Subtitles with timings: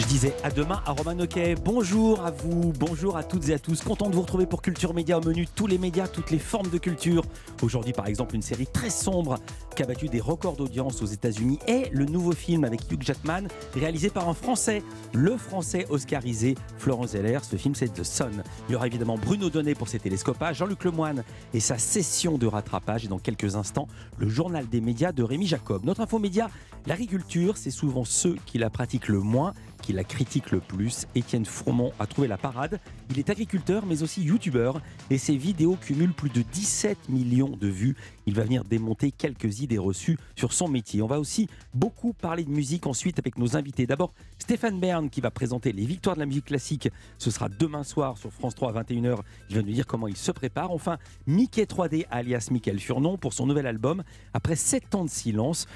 [0.00, 1.56] Je disais à demain à Roman Oquet.
[1.62, 3.82] Bonjour à vous, bonjour à toutes et à tous.
[3.82, 6.70] Content de vous retrouver pour Culture Média au menu tous les médias, toutes les formes
[6.70, 7.22] de culture.
[7.60, 9.38] Aujourd'hui, par exemple, une série très sombre
[9.76, 13.42] qui a battu des records d'audience aux États-Unis et le nouveau film avec Hugh Jackman
[13.74, 14.82] réalisé par un Français,
[15.12, 17.40] le Français oscarisé Florence Zeller.
[17.42, 18.42] Ce film, c'est The Sun.
[18.70, 22.46] Il y aura évidemment Bruno Donnet pour ses télescopages, Jean-Luc Lemoine et sa session de
[22.46, 23.04] rattrapage.
[23.04, 23.86] Et dans quelques instants,
[24.16, 25.84] le journal des médias de Rémi Jacob.
[25.84, 26.48] Notre info média,
[26.86, 29.52] l'agriculture, c'est souvent ceux qui la pratiquent le moins
[29.92, 31.06] la critique le plus.
[31.14, 32.80] Étienne Fourmont a trouvé la parade.
[33.10, 34.80] Il est agriculteur mais aussi youtubeur
[35.10, 37.96] et ses vidéos cumulent plus de 17 millions de vues.
[38.26, 41.02] Il va venir démonter quelques idées reçues sur son métier.
[41.02, 43.86] On va aussi beaucoup parler de musique ensuite avec nos invités.
[43.86, 46.88] D'abord Stéphane Bern qui va présenter les victoires de la musique classique.
[47.18, 49.18] Ce sera demain soir sur France 3 à 21h.
[49.48, 50.70] Il va nous dire comment il se prépare.
[50.70, 54.02] Enfin, Mickey 3D alias Michael Furnon pour son nouvel album.
[54.34, 55.66] Après 7 ans de silence,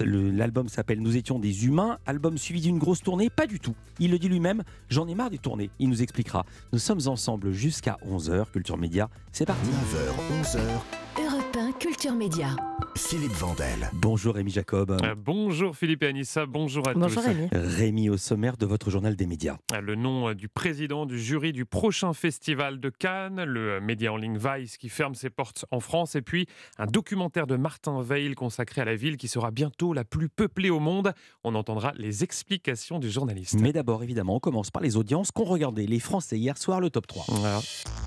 [0.00, 3.74] L'album s'appelle Nous étions des humains, album suivi d'une grosse tournée, pas du tout.
[3.98, 6.44] Il le dit lui-même, j'en ai marre des tournées, il nous expliquera.
[6.72, 9.68] Nous sommes ensemble jusqu'à 11h, Culture Média, c'est parti.
[9.68, 11.05] 9h, 11h.
[11.76, 12.56] Europe 1, Culture Média.
[12.96, 13.90] Philippe Vandel.
[13.92, 14.90] Bonjour Rémi Jacob.
[14.90, 17.28] Euh, bonjour Philippe et Anissa, bonjour à bonjour tous.
[17.28, 17.48] Rémi.
[17.52, 19.58] Rémi au sommaire de votre journal des médias.
[19.74, 24.12] Euh, le nom euh, du président du jury du prochain festival de Cannes, le média
[24.12, 26.46] en ligne Vice qui ferme ses portes en France et puis
[26.78, 30.70] un documentaire de Martin Veil consacré à la ville qui sera bientôt la plus peuplée
[30.70, 31.12] au monde.
[31.44, 33.60] On entendra les explications du journaliste.
[33.60, 36.88] Mais d'abord évidemment on commence par les audiences qu'ont regardé les Français hier soir le
[36.88, 37.26] top 3.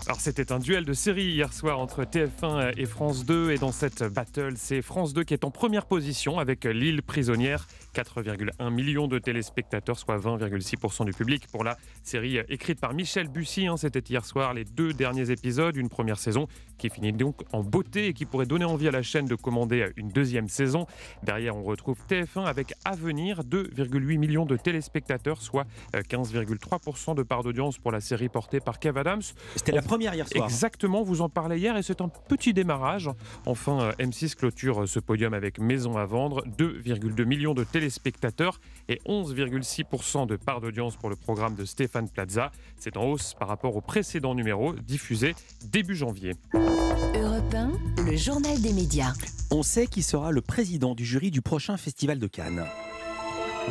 [0.07, 3.71] Alors c'était un duel de série hier soir entre TF1 et France 2 et dans
[3.71, 9.07] cette battle c'est France 2 qui est en première position avec L'île prisonnière, 4,1 millions
[9.07, 13.67] de téléspectateurs, soit 20,6% du public pour la série écrite par Michel Bussy.
[13.67, 13.75] Hein.
[13.77, 18.07] C'était hier soir les deux derniers épisodes, une première saison qui finit donc en beauté
[18.07, 20.85] et qui pourrait donner envie à la chaîne de commander une deuxième saison.
[21.23, 27.77] Derrière, on retrouve TF1 avec Avenir, 2,8 millions de téléspectateurs, soit 15,3% de part d'audience
[27.77, 29.21] pour la série portée par Kev Adams.
[29.55, 30.45] C'était la première hier soir.
[30.45, 33.09] Exactement, vous en parlez hier et c'est un petit démarrage.
[33.49, 40.27] Enfin, M6 clôture ce podium avec Maison à vendre, 2,2 millions de téléspectateurs et 11,6%
[40.27, 42.51] de part d'audience pour le programme de Stéphane Plaza.
[42.77, 45.33] C'est en hausse par rapport au précédent numéro diffusé
[45.65, 46.35] début janvier.
[46.53, 47.55] Europe
[47.97, 49.13] 1, le journal des médias.
[49.49, 52.67] On sait qui sera le président du jury du prochain festival de Cannes.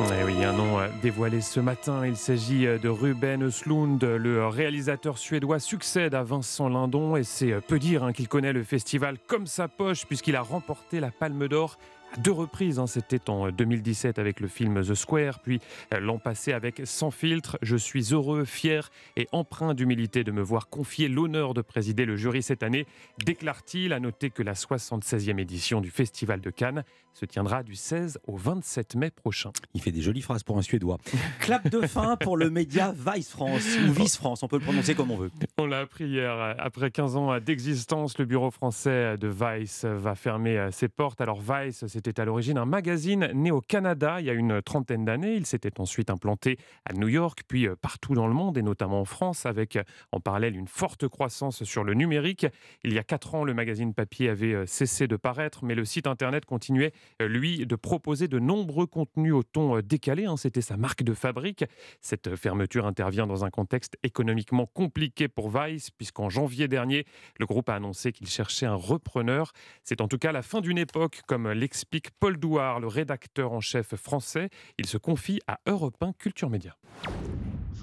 [0.01, 2.05] Eh oui, un nom dévoilé ce matin.
[2.05, 4.01] Il s'agit de Ruben Östlund.
[4.01, 8.63] Le réalisateur suédois succède à Vincent Lindon et c'est peu dire hein, qu'il connaît le
[8.63, 11.77] festival comme sa poche puisqu'il a remporté la Palme d'Or
[12.17, 12.79] deux reprises.
[12.79, 12.87] Hein.
[12.87, 15.59] C'était en 2017 avec le film The Square, puis
[15.93, 17.57] euh, l'an passé avec Sans filtre.
[17.61, 22.15] Je suis heureux, fier et empreint d'humilité de me voir confier l'honneur de présider le
[22.15, 22.85] jury cette année,
[23.23, 23.93] déclare-t-il.
[23.93, 26.83] À noter que la 76e édition du Festival de Cannes
[27.13, 29.51] se tiendra du 16 au 27 mai prochain.
[29.73, 30.97] Il fait des jolies phrases pour un Suédois.
[31.39, 34.95] Clap de fin pour le média Vice France ou Vice France, on peut le prononcer
[34.95, 35.31] comme on veut.
[35.57, 36.55] On l'a appris hier.
[36.57, 41.21] Après 15 ans d'existence, le bureau français de Vice va fermer ses portes.
[41.21, 44.61] Alors Vice, c'est c'était à l'origine un magazine né au Canada il y a une
[44.61, 45.35] trentaine d'années.
[45.35, 49.01] Il s'était ensuite implanté à New York, puis euh, partout dans le monde, et notamment
[49.01, 49.83] en France, avec euh,
[50.13, 52.47] en parallèle une forte croissance sur le numérique.
[52.85, 55.83] Il y a quatre ans, le magazine papier avait euh, cessé de paraître, mais le
[55.83, 60.23] site internet continuait, lui, de proposer de nombreux contenus au ton décalé.
[60.23, 60.37] Hein.
[60.37, 61.65] C'était sa marque de fabrique.
[61.99, 67.05] Cette fermeture intervient dans un contexte économiquement compliqué pour Vice, puisqu'en janvier dernier,
[67.39, 69.51] le groupe a annoncé qu'il cherchait un repreneur.
[69.83, 71.88] C'est en tout cas la fin d'une époque, comme l'explique
[72.19, 74.49] Paul Douard, le rédacteur en chef français.
[74.77, 76.75] Il se confie à Europe 1 Culture Média.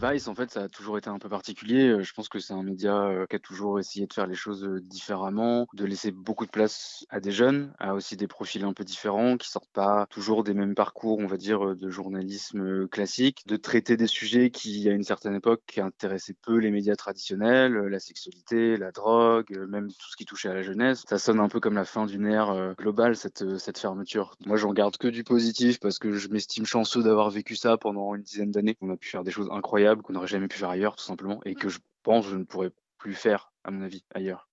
[0.03, 1.89] Vice, en fait, ça a toujours été un peu particulier.
[1.89, 4.34] Euh, je pense que c'est un média euh, qui a toujours essayé de faire les
[4.34, 8.62] choses euh, différemment, de laisser beaucoup de place à des jeunes, à aussi des profils
[8.62, 12.87] un peu différents, qui sortent pas toujours des mêmes parcours, on va dire, de journalisme
[12.89, 17.73] classique, de traiter des sujets qui, à une certaine époque, intéressaient peu les médias traditionnels,
[17.73, 21.05] la sexualité, la drogue, même tout ce qui touchait à la jeunesse.
[21.09, 24.37] Ça sonne un peu comme la fin d'une ère globale, cette, cette fermeture.
[24.45, 28.15] Moi, j'en garde que du positif parce que je m'estime chanceux d'avoir vécu ça pendant
[28.15, 28.76] une dizaine d'années.
[28.82, 31.41] On a pu faire des choses incroyables qu'on n'aurait jamais pu faire ailleurs, tout simplement,
[31.44, 34.49] et que je pense je ne pourrais plus faire, à mon avis, ailleurs.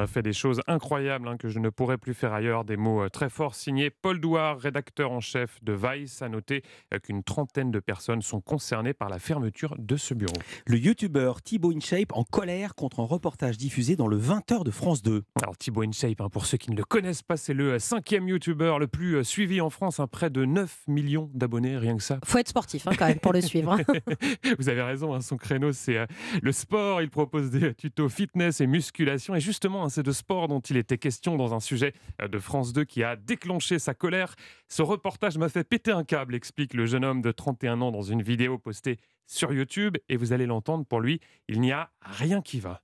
[0.00, 2.64] A fait des choses incroyables hein, que je ne pourrais plus faire ailleurs.
[2.64, 6.62] Des mots euh, très forts signés Paul Douard, rédacteur en chef de Vice, a noté
[6.94, 10.32] euh, qu'une trentaine de personnes sont concernées par la fermeture de ce bureau.
[10.66, 15.02] Le youtubeur Thibaut InShape en colère contre un reportage diffusé dans le 20h de France
[15.02, 15.22] 2.
[15.42, 18.26] Alors Thibaut InShape, hein, pour ceux qui ne le connaissent pas, c'est le euh, cinquième
[18.26, 22.20] youtubeur le plus suivi en France, hein, près de 9 millions d'abonnés, rien que ça.
[22.24, 23.76] Faut être sportif quand même pour le suivre.
[24.58, 26.06] Vous avez raison, son créneau c'est
[26.40, 27.02] le sport.
[27.02, 30.76] Il propose des tutos fitness et musculation et justement un c'est de sport dont il
[30.76, 34.34] était question dans un sujet de France 2 qui a déclenché sa colère.
[34.68, 38.02] Ce reportage m'a fait péter un câble, explique le jeune homme de 31 ans dans
[38.02, 39.96] une vidéo postée sur YouTube.
[40.08, 42.80] Et vous allez l'entendre, pour lui, il n'y a rien qui va.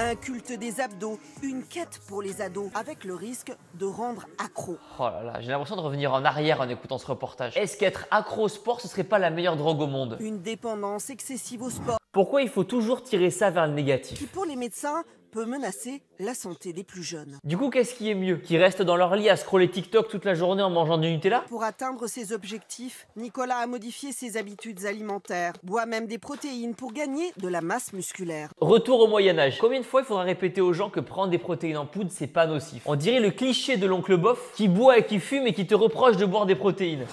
[0.00, 4.78] Un culte des abdos, une quête pour les ados, avec le risque de rendre accro.
[5.00, 7.56] Oh là là, j'ai l'impression de revenir en arrière en écoutant ce reportage.
[7.56, 10.16] Est-ce qu'être accro au sport, ce serait pas la meilleure drogue au monde?
[10.20, 14.32] Une dépendance excessive au sport, Pourquoi il faut toujours tirer ça vers le qui négatif
[14.32, 17.38] pour les médecins peut menacer la santé des plus jeunes.
[17.44, 20.24] Du coup, qu'est-ce qui est mieux Qui restent dans leur lit à scroller TikTok toute
[20.24, 21.44] la journée en mangeant du Nutella?
[21.48, 26.92] Pour atteindre ses objectifs, Nicolas a modifié ses habitudes alimentaires, boit même des protéines pour
[26.92, 28.50] gagner de la masse musculaire.
[28.60, 29.58] Retour au Moyen-Âge.
[29.58, 32.26] Combien de fois il faudra répéter aux gens que prendre des protéines en poudre, c'est
[32.26, 32.82] pas nocif?
[32.86, 35.74] On dirait le cliché de l'oncle bof qui boit et qui fume et qui te
[35.74, 37.06] reproche de boire des protéines.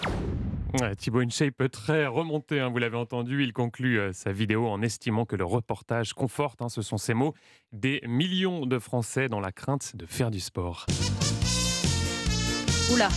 [0.81, 3.43] Ouais, Thibaut InShape très remonté, hein, vous l'avez entendu.
[3.43, 7.13] Il conclut euh, sa vidéo en estimant que le reportage conforte, hein, ce sont ses
[7.13, 7.33] mots,
[7.71, 10.85] des millions de Français dans la crainte de faire du sport.
[12.93, 13.07] Oula,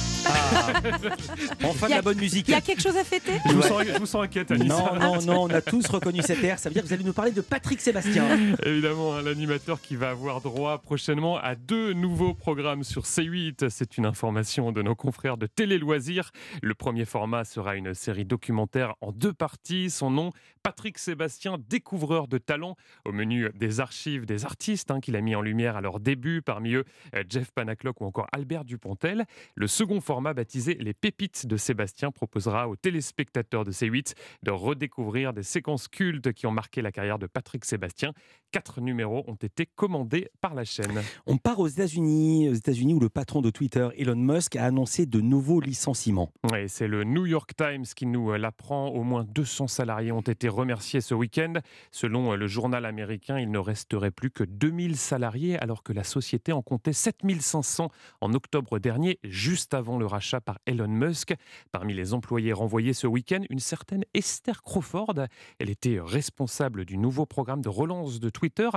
[1.65, 2.49] Enfin de Y a- la bonne musique.
[2.49, 4.95] il y a quelque chose à fêter Je vous, sens, je vous sens inquiète, Anissa.
[4.99, 6.59] Non, non, non, on a tous reconnu cet air.
[6.59, 8.25] Ça veut dire que vous allez nous parler de Patrick Sébastien.
[8.65, 13.69] Évidemment, hein, l'animateur qui va avoir droit prochainement à deux nouveaux programmes sur C8.
[13.69, 16.31] C'est une information de nos confrères de Télé Loisirs.
[16.63, 19.91] Le premier format sera une série documentaire en deux parties.
[19.91, 20.33] Son nom,
[20.69, 22.77] Patrick Sébastien, découvreur de talent.
[23.07, 26.43] Au menu des archives des artistes hein, qu'il a mis en lumière à leur début,
[26.43, 26.85] parmi eux
[27.15, 29.25] euh, Jeff Panaclock ou encore Albert Dupontel.
[29.55, 34.13] Le second format, baptisé Les Pépites de Sébastien, proposera aux téléspectateurs de C8
[34.43, 38.13] de redécouvrir des séquences cultes qui ont marqué la carrière de Patrick Sébastien.
[38.53, 41.03] Quatre numéros ont été commandés par la chaîne.
[41.27, 45.07] On part aux États-Unis, aux États-Unis où le patron de Twitter, Elon Musk, a annoncé
[45.07, 46.31] de nouveaux licenciements.
[46.67, 48.89] C'est le New York Times qui nous euh, l'apprend.
[48.89, 51.55] Au moins 200 salariés ont été remerciés ce week-end.
[51.93, 56.05] Selon euh, le journal américain, il ne resterait plus que 2000 salariés alors que la
[56.05, 57.91] société en comptait 7500
[58.21, 61.35] en octobre dernier, juste avant le rachat par Elon Musk.
[61.71, 65.15] Parmi les employés renvoyés ce week-end, une certaine Esther Crawford.
[65.59, 68.69] Elle était responsable du nouveau programme de relance de Twitter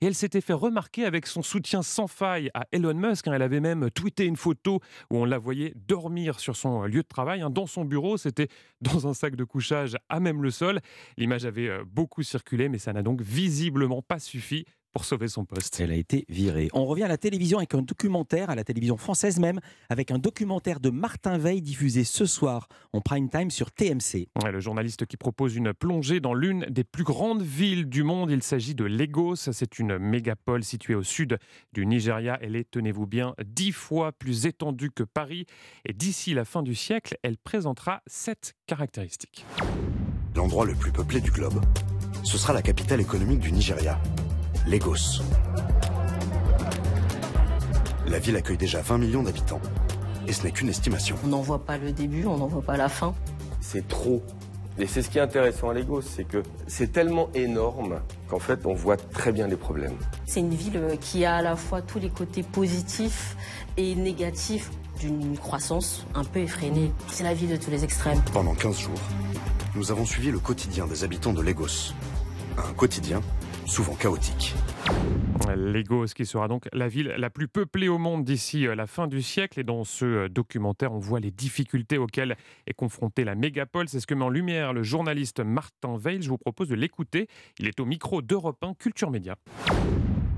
[0.00, 3.28] et elle s'était fait remarquer avec son soutien sans faille à Elon Musk.
[3.28, 3.32] hein.
[3.34, 4.80] Elle avait même tweeté une photo
[5.10, 8.16] où on la voyait dormir sur son lieu de travail, hein, dans son bureau.
[8.16, 8.48] C'était
[8.80, 10.80] dans un sac de couchage à même le sol.
[11.18, 14.66] L'image avait euh, beaucoup circulé, mais ça n'a donc visiblement pas suffi
[14.96, 15.78] pour sauver son poste.
[15.78, 16.70] Elle a été virée.
[16.72, 19.60] On revient à la télévision avec un documentaire, à la télévision française même,
[19.90, 24.28] avec un documentaire de Martin Veil diffusé ce soir en prime time sur TMC.
[24.42, 28.30] Ouais, le journaliste qui propose une plongée dans l'une des plus grandes villes du monde.
[28.30, 29.36] Il s'agit de Lagos.
[29.36, 31.36] C'est une mégapole située au sud
[31.74, 32.38] du Nigeria.
[32.40, 35.44] Elle est, tenez-vous bien, dix fois plus étendue que Paris.
[35.84, 39.44] Et d'ici la fin du siècle, elle présentera sept caractéristiques.
[40.36, 41.62] L'endroit le plus peuplé du globe,
[42.22, 43.98] ce sera la capitale économique du Nigeria,
[44.66, 45.22] Lagos.
[48.06, 49.62] La ville accueille déjà 20 millions d'habitants.
[50.28, 51.16] Et ce n'est qu'une estimation.
[51.24, 53.14] On n'en voit pas le début, on n'en voit pas la fin.
[53.62, 54.22] c'est trop.
[54.78, 58.66] Et c'est ce qui est intéressant à Lagos, c'est que c'est tellement énorme qu'en fait
[58.66, 59.96] on voit très bien les problèmes.
[60.26, 63.38] C'est une ville euh, qui a à la fois tous les côtés positifs
[63.78, 66.92] et négatifs d'une croissance un peu effrénée.
[67.08, 68.20] C'est la ville de tous les extrêmes.
[68.34, 69.00] Pendant 15 jours,
[69.76, 71.92] nous avons suivi le quotidien des habitants de Lagos.
[72.56, 73.20] Un quotidien
[73.66, 74.54] souvent chaotique.
[75.54, 79.06] Lagos, qui sera donc la ville la plus peuplée au monde d'ici euh, la fin
[79.06, 79.60] du siècle.
[79.60, 82.36] Et dans ce euh, documentaire, on voit les difficultés auxquelles
[82.66, 83.88] est confrontée la mégapole.
[83.88, 86.22] C'est ce que met en lumière le journaliste Martin Veil.
[86.22, 87.28] Je vous propose de l'écouter.
[87.58, 89.36] Il est au micro d'Europe 1 Culture Média.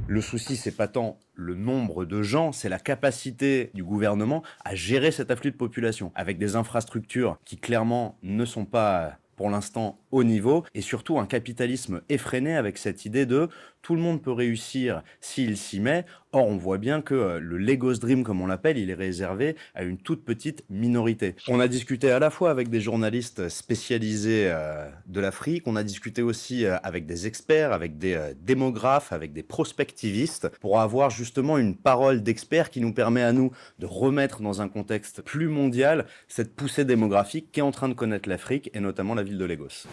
[0.09, 4.75] Le souci, c'est pas tant le nombre de gens, c'est la capacité du gouvernement à
[4.75, 10.00] gérer cet afflux de population avec des infrastructures qui clairement ne sont pas pour l'instant
[10.11, 13.49] au niveau et surtout un capitalisme effréné avec cette idée de
[13.88, 16.04] tout le monde peut réussir s'il s'y met.
[16.33, 19.57] Or, on voit bien que euh, le Lagos Dream, comme on l'appelle, il est réservé
[19.75, 21.35] à une toute petite minorité.
[21.49, 25.83] On a discuté à la fois avec des journalistes spécialisés euh, de l'Afrique, on a
[25.83, 31.57] discuté aussi euh, avec des experts, avec des démographes, avec des prospectivistes, pour avoir justement
[31.57, 36.04] une parole d'expert qui nous permet à nous de remettre dans un contexte plus mondial
[36.26, 39.87] cette poussée démographique qu'est en train de connaître l'Afrique et notamment la ville de Lagos.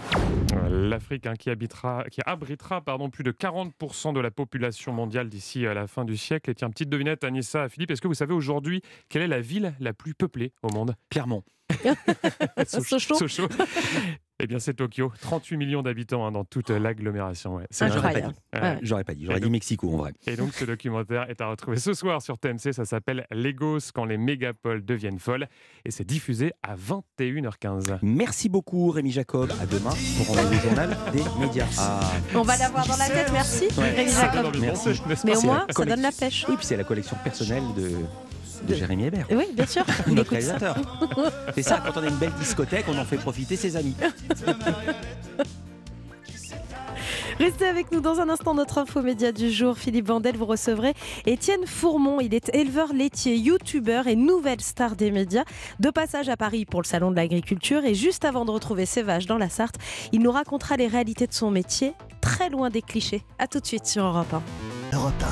[0.70, 1.50] L'Afrique hein, qui,
[2.12, 6.18] qui abritera pardon, plus de 40% de la population mondiale d'ici à la fin du
[6.18, 6.50] siècle.
[6.50, 9.74] Et tiens, petite devinette, Anissa, Philippe, est-ce que vous savez aujourd'hui quelle est la ville
[9.80, 10.96] la plus peuplée au monde?
[11.10, 11.44] Clermont.
[12.68, 13.16] Sochaux.
[13.16, 13.48] Sochaux.
[14.42, 15.14] Eh bien, c'est Tokyo.
[15.22, 17.56] 38 millions d'habitants hein, dans toute l'agglomération.
[17.56, 17.68] Ouais.
[17.80, 18.36] Ah, j'aurais pas dit.
[18.54, 18.78] Ouais.
[18.82, 19.26] J'aurais pas dit.
[19.26, 20.14] J'aurais dit Mexico en vrai.
[20.28, 22.74] Et donc, ce documentaire est à retrouver ce soir sur TMC.
[22.74, 25.48] Ça s'appelle Legos quand les mégapoles deviennent folles.
[25.86, 28.00] Et c'est diffusé à 21h15.
[28.02, 29.52] Merci beaucoup Rémi Jacob.
[29.62, 29.92] À demain
[30.26, 31.68] pour le journal des médias.
[31.80, 32.02] Ah,
[32.34, 33.68] On va l'avoir dans la tête, merci.
[33.78, 33.92] Ouais.
[33.92, 34.54] Rémi Jacob.
[34.60, 35.02] Merci.
[35.08, 36.46] Mais au C'est moins, ça donne la pêche.
[36.50, 37.92] Oui, puis c'est la collection personnelle de,
[38.66, 39.28] de Jérémy Hébert.
[39.32, 39.84] Oui, bien sûr.
[40.08, 40.76] Il Notre réalisateur.
[41.56, 43.96] C'est ça, quand on a une belle discothèque, on en fait profiter ses amis.
[47.40, 48.54] Restez avec nous dans un instant.
[48.54, 50.94] Notre info média du jour, Philippe Vandel, vous recevrez
[51.26, 52.22] Étienne Fourmont.
[52.22, 55.44] Il est éleveur laitier, youtubeur et nouvelle star des médias.
[55.82, 59.02] De passage à Paris pour le salon de l'agriculture et juste avant de retrouver ses
[59.04, 59.76] vaches dans la Sarthe,
[60.14, 63.24] il nous racontera les réalités de son métier, très loin des clichés.
[63.38, 64.96] A tout de suite sur Europe 1.
[64.96, 65.24] Europe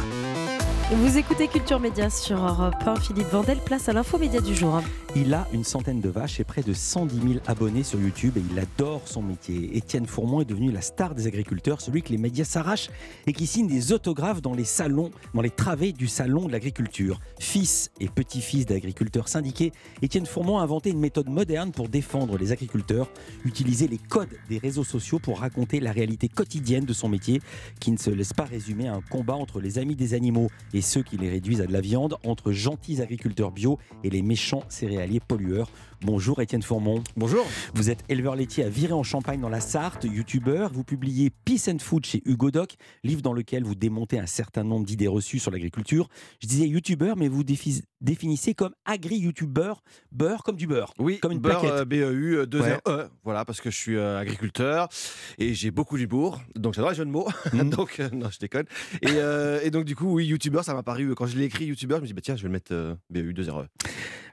[0.91, 2.95] Vous écoutez Culture Média sur Europe 1.
[2.97, 4.81] Philippe Vandel, place à l'info média du jour.
[5.15, 8.41] Il a une centaine de vaches et près de 110 000 abonnés sur YouTube et
[8.51, 9.77] il adore son métier.
[9.77, 12.89] Étienne Fourmont est devenu la star des agriculteurs, celui que les médias s'arrachent
[13.27, 17.19] et qui signe des autographes dans les salons, dans les travées du salon de l'agriculture.
[17.39, 22.51] Fils et petit-fils d'agriculteurs syndiqués, Étienne Fourmont a inventé une méthode moderne pour défendre les
[22.51, 23.07] agriculteurs,
[23.45, 27.39] utiliser les codes des réseaux sociaux pour raconter la réalité quotidienne de son métier
[27.79, 30.81] qui ne se laisse pas résumer à un combat entre les amis des animaux et
[30.81, 34.63] ceux qui les réduisent à de la viande, entre gentils agriculteurs bio et les méchants
[35.03, 35.69] céréaliers pollueurs.
[36.01, 37.01] Bonjour Étienne Fourmont.
[37.15, 37.45] Bonjour.
[37.75, 40.71] Vous êtes éleveur laitier à Viré-en-Champagne dans la Sarthe, youtubeur.
[40.73, 44.63] Vous publiez Peace and Food chez Hugo Doc, livre dans lequel vous démontez un certain
[44.65, 46.09] nombre d'idées reçues sur l'agriculture.
[46.41, 49.81] Je disais youtubeur, mais vous défi- définissez comme agri-youtubeur,
[50.11, 50.93] beurre comme du beurre.
[50.99, 51.79] Oui, comme une beurre, plaquette.
[51.79, 52.77] euh, BEU, euh, 2 Ouais.
[52.85, 54.89] RE, voilà, parce que je suis euh, agriculteur
[55.37, 58.65] et j'ai beaucoup d'humour, donc j'adore les jeux de mots, donc euh, non, je déconne.
[59.01, 61.45] Et, euh, et donc du coup, oui, youtubeur, ça m'a paru, euh, quand je l'ai
[61.45, 63.67] écrit youtubeur, je me dis, bah, tiens, je vais le mettre euh, BEU, 2 RE.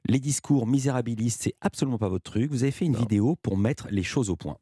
[0.07, 2.51] Les discours misérabilistes, c'est absolument pas votre truc.
[2.51, 4.57] Vous avez fait une vidéo pour mettre les choses au point.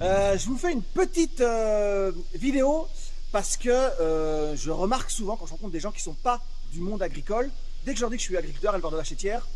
[0.00, 2.86] Euh, je vous fais une petite euh, vidéo
[3.32, 6.40] parce que euh, je remarque souvent quand je rencontre des gens qui sont pas
[6.72, 7.50] du monde agricole,
[7.84, 9.46] dès que je leur dis que je suis agriculteur, éleveur de vaches laitières,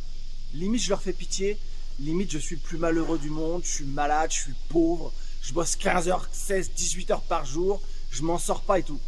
[0.54, 1.58] limite je leur fais pitié,
[2.00, 5.12] limite je suis le plus malheureux du monde, je suis malade, je suis pauvre,
[5.42, 9.00] je bosse 15 heures, 16, 18 heures par jour, je m'en sors pas et tout.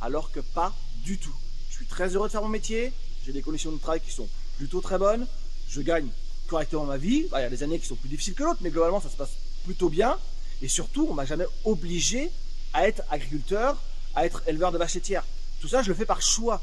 [0.00, 1.34] Alors que pas du tout.
[1.70, 2.92] Je suis très heureux de faire mon métier,
[3.26, 5.26] j'ai des conditions de travail qui sont plutôt très bonnes,
[5.68, 6.06] je gagne
[6.46, 7.26] correctement ma vie.
[7.30, 9.08] Bah, Il y a des années qui sont plus difficiles que l'autre, mais globalement ça
[9.08, 10.16] se passe plutôt bien.
[10.62, 12.30] Et surtout, on m'a jamais obligé
[12.72, 13.82] à être agriculteur,
[14.14, 15.26] à être éleveur de vaches laitières.
[15.60, 16.62] Tout ça, je le fais par choix.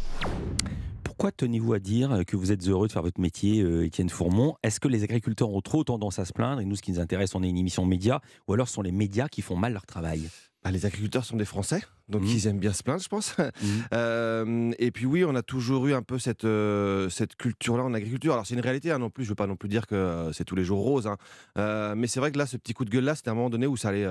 [1.04, 4.56] Pourquoi tenez-vous à dire que vous êtes heureux de faire votre métier, euh, Étienne Fourmont?
[4.64, 7.00] Est-ce que les agriculteurs ont trop tendance à se plaindre Et nous, ce qui nous
[7.00, 9.74] intéresse, on est une émission média, ou alors ce sont les médias qui font mal
[9.74, 10.30] leur travail?
[10.64, 12.28] Bah, les agriculteurs sont des Français, donc Mmh.
[12.28, 13.36] ils aiment bien se plaindre, je pense.
[13.94, 17.94] Euh, et puis oui, on a toujours eu un peu cette, euh, cette culture-là en
[17.94, 18.34] agriculture.
[18.34, 19.24] Alors c'est une réalité, hein, non plus.
[19.24, 21.18] Je veux pas non plus dire que euh, c'est tous les jours rose, hein.
[21.58, 23.68] Euh, mais c'est vrai que là, ce petit coup de gueule-là, c'était un moment donné
[23.68, 24.08] où ça allait,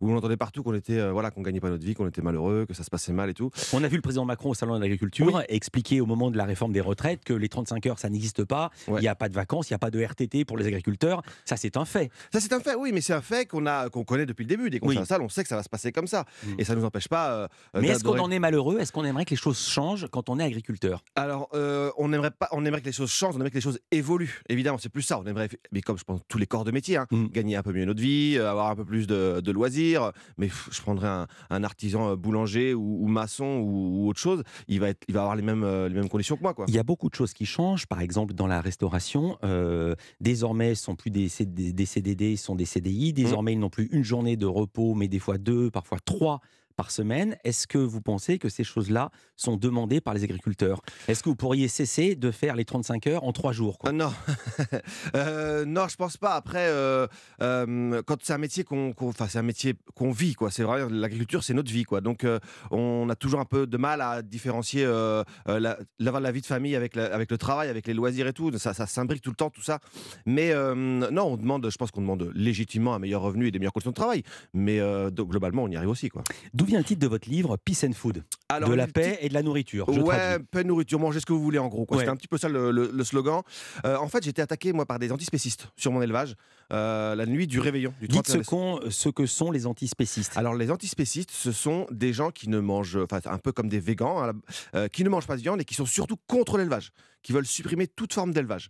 [0.00, 2.66] où on entendait partout qu'on était, voilà, qu'on gagnait pas notre vie, qu'on était malheureux,
[2.66, 3.50] que ça se passait mal et tout.
[3.72, 6.44] On a vu le président Macron au salon de l'agriculture expliquer au moment de la
[6.44, 8.70] réforme des retraites que les 35 heures, ça n'existe pas.
[8.88, 11.22] Il n'y a pas de vacances, il n'y a pas de RTT pour les agriculteurs.
[11.44, 12.10] Ça, c'est un fait.
[12.32, 14.48] Ça, c'est un fait, oui, mais c'est un fait qu'on a, qu'on connaît depuis le
[14.48, 14.70] début.
[14.70, 14.98] Dès qu'on Oui.
[14.98, 16.24] on sait que ça va se passer comme ça,
[16.58, 17.31] et ça nous empêche pas.
[17.32, 17.48] Euh,
[17.80, 18.78] Mais est-ce qu'on en est malheureux?
[18.78, 21.02] Est-ce qu'on aimerait que les choses changent quand on est agriculteur?
[21.16, 23.60] Alors, euh, on aimerait pas, on aimerait que les choses changent, on aimerait que les
[23.60, 24.40] choses évoluent.
[24.48, 25.18] Évidemment, c'est plus ça.
[25.18, 27.26] On aimerait, mais comme je pense tous les corps de métier, hein, Mm.
[27.28, 30.12] gagner un peu mieux notre vie, euh, avoir un peu plus de, de loisirs.
[30.38, 34.42] Mais pff, je prendrais un, un artisan boulanger ou, ou maçon ou, ou autre chose.
[34.68, 36.64] Il va être, il va avoir les mêmes, les mêmes conditions que moi, quoi.
[36.68, 37.86] Il y a beaucoup de choses qui changent.
[37.86, 42.36] Par exemple, dans la restauration, euh, désormais, ce sont plus des, C- des- des CDD,
[42.36, 43.12] ce sont des CDI.
[43.12, 46.40] Désormais, ils n'ont plus une journée de repos, mais des fois deux, parfois trois
[46.82, 47.36] par semaine.
[47.44, 50.80] Est-ce que vous pensez que ces choses-là sont demandées par les agriculteurs?
[51.06, 53.90] Est-ce que vous pourriez cesser de faire les 35 heures en trois jours quoi?
[53.90, 54.12] Ah non,
[55.14, 56.34] Euh, non, je pense pas.
[56.34, 57.06] Après, euh,
[57.40, 60.50] euh, quand c'est un métier qu'on, enfin, c'est un métier qu'on vit, quoi.
[60.50, 62.00] C'est vrai, l'agriculture, c'est notre vie, quoi.
[62.00, 62.40] Donc, euh,
[62.72, 66.40] on a toujours un peu de mal à différencier euh, euh, la, la, la vie
[66.40, 68.50] de famille avec, la- avec le travail, avec les loisirs et tout.
[68.58, 69.78] Ça, ça s'imbrique tout le temps, tout ça.
[70.26, 73.58] Mais euh, non, on demande, je pense qu'on demande légitimement un meilleur revenu et des
[73.60, 74.22] meilleures conditions de travail.
[74.52, 76.24] Mais euh, globalement, on y arrive aussi, quoi.
[76.54, 79.34] D'où le titre de votre livre Peace and Food Alors, De la paix et de
[79.34, 79.86] la nourriture.
[79.92, 80.46] Je ouais, traduis.
[80.50, 81.86] paix, nourriture, mangez ce que vous voulez en gros.
[81.90, 81.98] Ouais.
[81.98, 83.42] C'était un petit peu ça le, le- le slogan.
[83.84, 86.34] Euh, en fait, j'étais attaqué moi par des antispécistes sur mon élevage
[86.72, 87.92] euh, la nuit du réveillon.
[88.00, 90.36] Du Dites 31 ce, qu'on- ce que sont les antispécistes.
[90.36, 93.80] Alors les antispécistes, ce sont des gens qui ne mangent, enfin un peu comme des
[93.80, 94.32] végans, hein,
[94.74, 97.46] euh, qui ne mangent pas de viande et qui sont surtout contre l'élevage, qui veulent
[97.46, 98.68] supprimer toute forme d'élevage.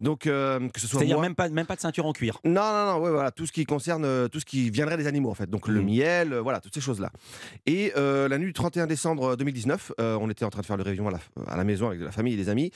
[0.00, 2.38] Donc euh, que ce soit C'est-à-dire même pas, même pas de ceinture en cuir.
[2.44, 5.06] non, non, non, ouais, voilà, tout ce qui concerne, euh, tout ce qui viendrait des
[5.06, 5.48] animaux en fait.
[5.50, 5.86] Donc le Mhm.
[5.86, 7.10] miel, euh, voilà, toutes ces choses-là.
[7.66, 10.76] Et euh, la nuit du 31 décembre 2019, euh, on était en train de faire
[10.76, 12.70] le réveillon à la, à la maison avec de la famille et des amis.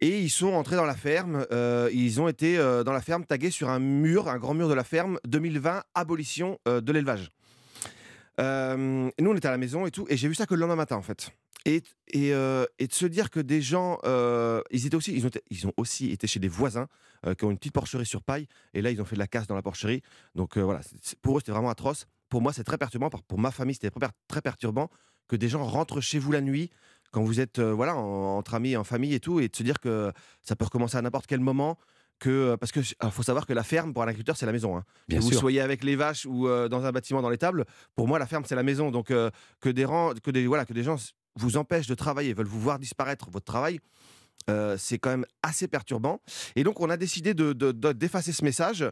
[0.00, 1.46] Et ils sont entrés dans la ferme.
[1.52, 4.68] euh, ils ont été euh, dans la ferme tagués sur un mur, un grand mur
[4.68, 7.30] de la ferme 2020, abolition euh, de l'élevage.
[8.38, 10.06] Nous, on était à la maison et tout.
[10.08, 11.30] Et j'ai vu ça que le lendemain matin, en fait.
[11.66, 15.26] Et, et, euh, et de se dire que des gens, euh, ils, étaient aussi, ils,
[15.26, 16.88] ont ils ont aussi été chez des voisins
[17.26, 18.46] euh, qui ont une petite porcherie sur paille.
[18.74, 20.02] Et là, ils ont fait de la casse dans la porcherie.
[20.34, 20.80] Donc voilà,
[21.22, 22.06] pour eux, c'était vraiment atroce.
[22.28, 23.08] Pour moi, c'est très perturbant.
[23.08, 23.90] Pour- ma famille, c'était
[24.28, 24.90] très, perturbant
[25.28, 26.70] que des gens rentrent chez vous la nuit
[27.12, 29.80] quand vous êtes voilà en- entre amis, en famille et tout, et de se dire
[29.80, 31.78] que ça peut recommencer à n'importe quel moment.
[32.20, 32.80] Que, parce que
[33.10, 34.76] faut savoir que la ferme pour un agriculteur c'est la maison.
[34.76, 34.84] hein.
[35.08, 37.64] Bien que vous soyez avec les vaches ou euh, dans un bâtiment dans l'étable,
[37.96, 38.92] pour moi la ferme c'est la maison.
[38.92, 39.30] Donc euh,
[39.60, 40.96] que des rangs, que des voilà que des gens
[41.36, 43.80] vous empêchent de travailler, veulent vous voir disparaître votre travail.
[44.50, 46.20] euh, c'est quand même assez perturbant.
[46.54, 48.84] Et donc, on a décidé de- de- de- d'effacer ce message.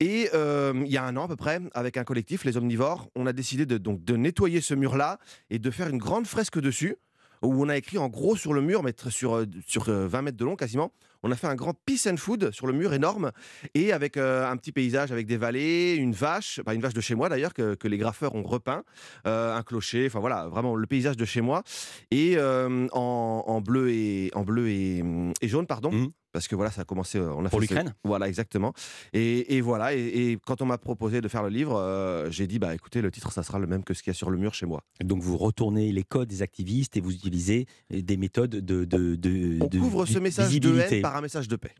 [0.00, 3.10] Et euh, il y a un an à peu près, avec un collectif, les Omnivores,
[3.14, 5.18] on a décidé de, donc, de nettoyer ce mur-là
[5.50, 6.96] et de faire une grande fresque dessus,
[7.42, 10.22] où on a écrit en gros sur le mur, mais sur, euh, sur euh, 20
[10.22, 10.90] mètres de long quasiment,
[11.22, 13.32] on a fait un grand peace and food sur le mur énorme,
[13.74, 17.14] et avec euh, un petit paysage avec des vallées, une vache, une vache de chez
[17.14, 18.82] moi d'ailleurs, que, les graffeurs ont repeint,
[19.26, 21.62] euh, un clocher, enfin voilà, vraiment le paysage de chez moi,
[22.10, 25.02] et euh, en, bleu et, en bleu et,
[25.40, 26.12] et jaune, pardon.
[26.36, 27.16] Parce que voilà, ça a commencé.
[27.18, 28.74] euh, On a Pour ce- l'Ukraine Voilà, exactement.
[29.14, 29.94] Et, et voilà.
[29.94, 30.00] Et,
[30.32, 33.10] et quand on m'a proposé de faire le livre, euh, j'ai dit bah écoutez, le
[33.10, 34.82] titre, ça sera le même que ce qu'il y a sur le mur chez moi.
[35.02, 39.56] Donc vous retournez les codes des activistes et vous utilisez des méthodes de, de, de,
[39.62, 41.72] On de couvre ce message de haine par un message de paix.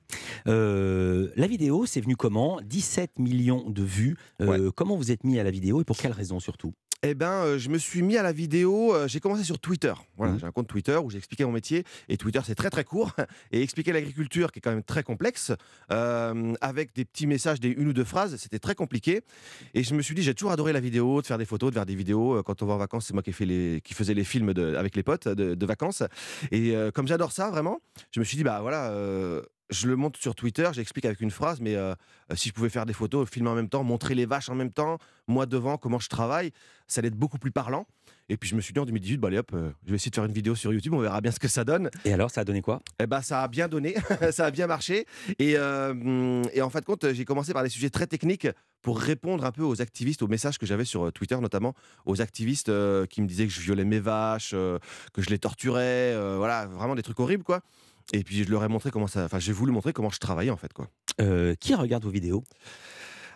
[0.47, 2.59] Euh, la vidéo, c'est venu comment?
[2.65, 4.17] 17 millions de vues.
[4.41, 6.73] Euh, Comment vous êtes mis à la vidéo et pour quelles raisons surtout?
[7.09, 8.93] Eh ben, euh, je me suis mis à la vidéo.
[8.93, 9.93] euh, j'ai commencé sur Twitter.
[10.17, 10.39] Voilà, Mmh.
[10.41, 11.85] j'ai un compte Twitter où j'ai expliqué mon métier.
[12.09, 13.13] Et Twitter, c'est très très court.
[13.53, 15.53] Et expliquer l'agriculture, qui est quand même très complexe,
[15.93, 19.21] euh, avec des petits messages, des une ou deux phrases, c'était très compliqué.
[19.75, 21.75] Et je me suis dit, j'ai toujours adoré la vidéo, de faire des photos, de
[21.75, 22.43] faire des vidéos.
[22.43, 24.75] Quand on va en vacances, c'est moi qui, fait les, qui faisais les films de-
[24.75, 26.03] avec les potes de, de vacances.
[26.51, 27.79] Et euh, comme j'adore ça, vraiment,
[28.11, 28.91] je me suis dit, bah voilà.
[28.91, 31.95] euh, je le monte sur Twitter, j'explique avec une phrase, mais euh,
[32.31, 34.55] euh, si je pouvais faire des photos, filmer en même temps, montrer les vaches en
[34.55, 36.53] même temps, moi devant, comment je travaille,
[36.87, 37.87] ça allait être beaucoup plus parlant.
[38.29, 40.11] Et puis je me suis dit en 2018, bah allez hop, euh, je vais essayer
[40.11, 41.91] de faire une vidéo sur YouTube, on verra bien ce que ça donne.
[42.05, 42.83] Et alors, ça a donné quoi?
[42.99, 43.95] Eh ben, ça a bien donné,
[44.33, 45.07] ça a bien marché.
[45.39, 48.49] Et, euh, et en fin de compte, j'ai commencé par des sujets très techniques
[48.83, 52.71] pour répondre un peu aux activistes, aux messages que j'avais sur Twitter, notamment aux activistes
[53.09, 57.03] qui me disaient que je violais mes vaches, que je les torturais, voilà, vraiment des
[57.03, 57.63] trucs horribles, quoi.
[58.13, 60.51] Et puis je leur ai montré comment ça, enfin j'ai voulu montrer comment je travaillais
[60.51, 60.89] en fait, quoi.
[61.21, 62.45] Euh, Qui regarde vos vidéos?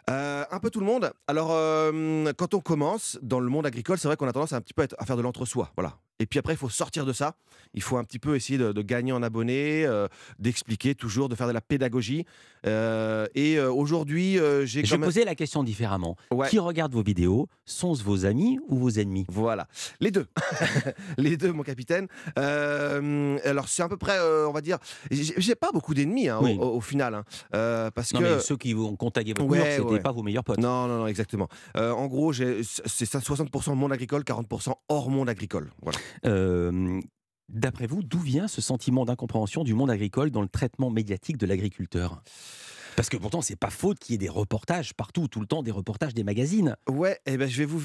[0.09, 1.13] Euh, un peu tout le monde.
[1.29, 4.57] Alors, euh, quand on commence dans le monde agricole, c'est vrai qu'on a tendance à
[4.57, 5.71] un petit peu à faire de l'entre-soi.
[5.77, 5.99] Voilà.
[6.21, 7.35] Et puis après, il faut sortir de ça.
[7.73, 10.07] Il faut un petit peu essayer de, de gagner en abonnés, euh,
[10.39, 12.27] d'expliquer toujours, de faire de la pédagogie.
[12.67, 15.07] Euh, et euh, aujourd'hui, j'ai Je vais même...
[15.09, 16.17] poser la question différemment.
[16.31, 16.49] Ouais.
[16.49, 19.25] Qui regarde vos vidéos Sont-ce vos amis ou vos ennemis?
[19.31, 19.67] Voilà,
[20.01, 20.27] les deux.
[21.19, 22.07] les deux, mon capitaine.
[22.37, 24.79] Alors, c'est à peu près, on va dire,
[25.11, 26.59] j'ai pas beaucoup d'ennemis hein, Oui.
[26.61, 27.15] au, final.
[27.15, 27.91] hein.
[27.95, 28.25] Parce Non, que...
[28.25, 30.01] mais ceux qui vont contacter votre Ouais, c'était ouais.
[30.01, 30.59] pas vos meilleurs potes.
[30.59, 31.49] Non, non, non, exactement.
[31.77, 32.63] En gros, c'est
[33.07, 35.71] ça, 60% monde agricole, 40% hors monde agricole.
[35.83, 35.99] Voilà.
[36.23, 41.47] D'après vous, d'où vient ce sentiment d'incompréhension du monde agricole dans le traitement médiatique de
[41.47, 42.23] l'agriculteur?
[42.97, 45.63] Parce que pourtant, c'est pas faute qu'il y ait des reportages partout, tout le temps,
[45.63, 46.77] des reportages des magazines.
[46.89, 47.81] Ouais, et ben je vais vous.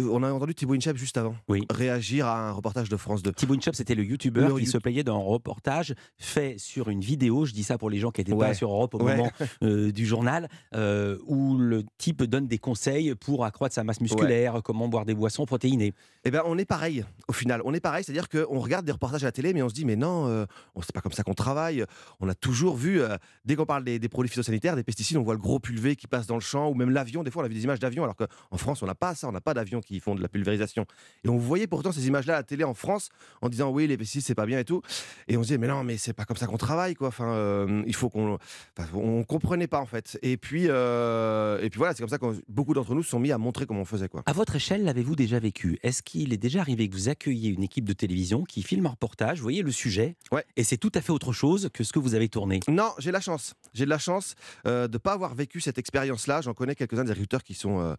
[0.00, 1.64] On a entendu Thibaut Inchep juste avant Oui.
[1.70, 3.32] réagir à un reportage de France 2.
[3.32, 7.44] Thibaut Inchep, c'était le youtubeur qui you- se plaignait d'un reportage fait sur une vidéo,
[7.44, 8.48] je dis ça pour les gens qui n'étaient Ouais.
[8.48, 9.16] pas sur Europe au Ouais.
[9.16, 9.30] moment
[9.62, 14.60] euh, du journal, euh, où le type donne des conseils pour accroître sa masse musculaire,
[14.64, 15.92] comment boire des boissons protéinées.
[16.24, 17.62] Eh ben, on est pareil au final.
[17.64, 19.84] On est pareil, c'est-à-dire qu'on regarde des reportages à la télé, mais on se dit,
[19.84, 20.44] mais non, euh,
[20.82, 21.84] c'est pas comme ça qu'on travaille.
[22.20, 25.22] On a toujours vu, euh, dès qu'on parle des, des produits phytosanitaires, des pesticides, on
[25.22, 27.22] voit le gros pulvé qui passe dans le champ, ou même l'avion.
[27.22, 29.28] Des fois, on a vu des images d'avions, alors qu'en France, on n'a pas ça,
[29.28, 30.86] on n'a pas d'avions qui font de la pulvérisation.
[31.24, 33.10] Et on voyait pourtant ces images-là à la télé en France,
[33.42, 34.82] en disant, oui, les pesticides, c'est pas bien et tout.
[35.28, 37.08] Et on se disait, mais non, mais c'est pas comme ça qu'on travaille, quoi.
[37.08, 38.38] Enfin, euh, il faut qu'on.
[38.78, 40.18] Enfin, on comprenait pas, en fait.
[40.22, 43.20] Et puis, euh, et puis voilà, c'est comme ça que beaucoup d'entre nous se sont
[43.20, 44.22] mis à montrer comment on faisait, quoi.
[44.26, 45.78] À votre échelle, l'avez-vous déjà vécu?
[45.82, 48.90] Est-ce qu'il est déjà arrivé que vous accueilliez une équipe de télévision qui filme un
[48.90, 50.16] reportage, vous voyez le sujet,
[50.56, 52.60] et c'est tout à fait autre chose que ce que vous avez tourné?
[52.68, 53.54] Non, j'ai la chance.
[53.74, 54.34] J'ai de la chance
[54.66, 56.40] euh, de ne pas avoir vécu cette expérience-là.
[56.40, 57.94] J'en connais quelques-uns des agriculteurs qui sont, euh,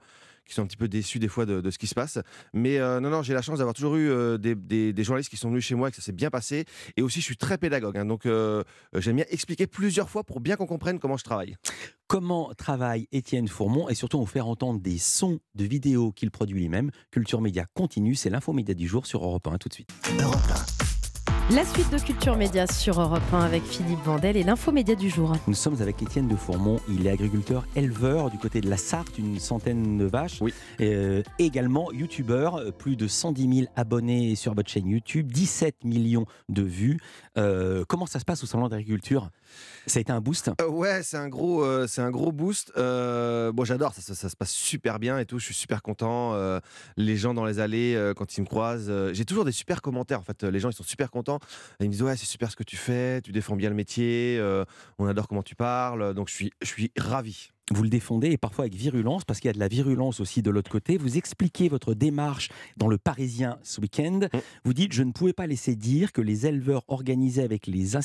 [0.46, 2.20] qui sont un petit peu déçus des fois de, de ce qui se passe.
[2.54, 5.30] Mais euh, non, non, j'ai la chance d'avoir toujours eu euh, des, des- des journalistes
[5.30, 6.66] qui sont venus chez moi et que ça s'est bien passé.
[6.98, 7.98] Et aussi, je suis très pédagogue.
[7.98, 8.06] hein.
[8.06, 8.64] donc, euh,
[8.96, 11.56] j'aime bien expliquer plusieurs fois pour bien qu'on comprenne comment je travaille.
[12.08, 16.58] Comment travaille Étienne Fourmont et surtout vous faire entendre des sons de vidéos qu'il produit
[16.60, 19.54] lui-même Culture Média continue, c'est l'info média du jour sur Europe 1.
[19.54, 19.90] À tout de suite.
[21.56, 25.10] La suite de Culture Média sur Europe 1 avec Philippe Vandel et l'info média du
[25.10, 25.34] jour.
[25.48, 26.80] Nous sommes avec Étienne de Fourmont.
[26.88, 30.42] Il est agriculteur éleveur du côté de la Sarthe, une centaine de vaches.
[30.42, 30.54] Oui.
[30.80, 36.62] Euh, également youtubeur, plus de 110 000 abonnés sur votre chaîne YouTube, 17 millions de
[36.62, 37.00] vues.
[37.40, 39.32] Euh, comment ça se passe au salon d'agriculture?
[39.88, 40.52] Ça a été un boost?
[40.62, 42.72] Euh, ouais, c'est un gros, euh, c'est un gros boost.
[42.78, 45.40] Euh, bon, j'adore, ça, ça- ça se passe super bien et tout.
[45.40, 46.36] Je suis super content.
[46.98, 50.20] Les gens dans les allées, quand ils me croisent, j'ai toujours des super commentaires.
[50.20, 51.40] En fait, les gens ils sont super contents.
[51.80, 53.22] Ils me disent ouais, c'est super ce que tu fais.
[53.22, 54.40] Tu défends bien le métier.
[54.98, 56.14] on adore comment tu parles.
[56.14, 57.50] Donc je suis, je suis ravi.
[57.72, 60.42] Vous le défendez et parfois avec virulence, parce qu'il y a de la virulence aussi
[60.42, 60.98] de l'autre côté.
[60.98, 64.22] Vous expliquez votre démarche dans Le Parisien ce week-end.
[64.66, 67.96] Vous dites Je ne pouvais pas laisser dire que les éleveurs organisaient avec les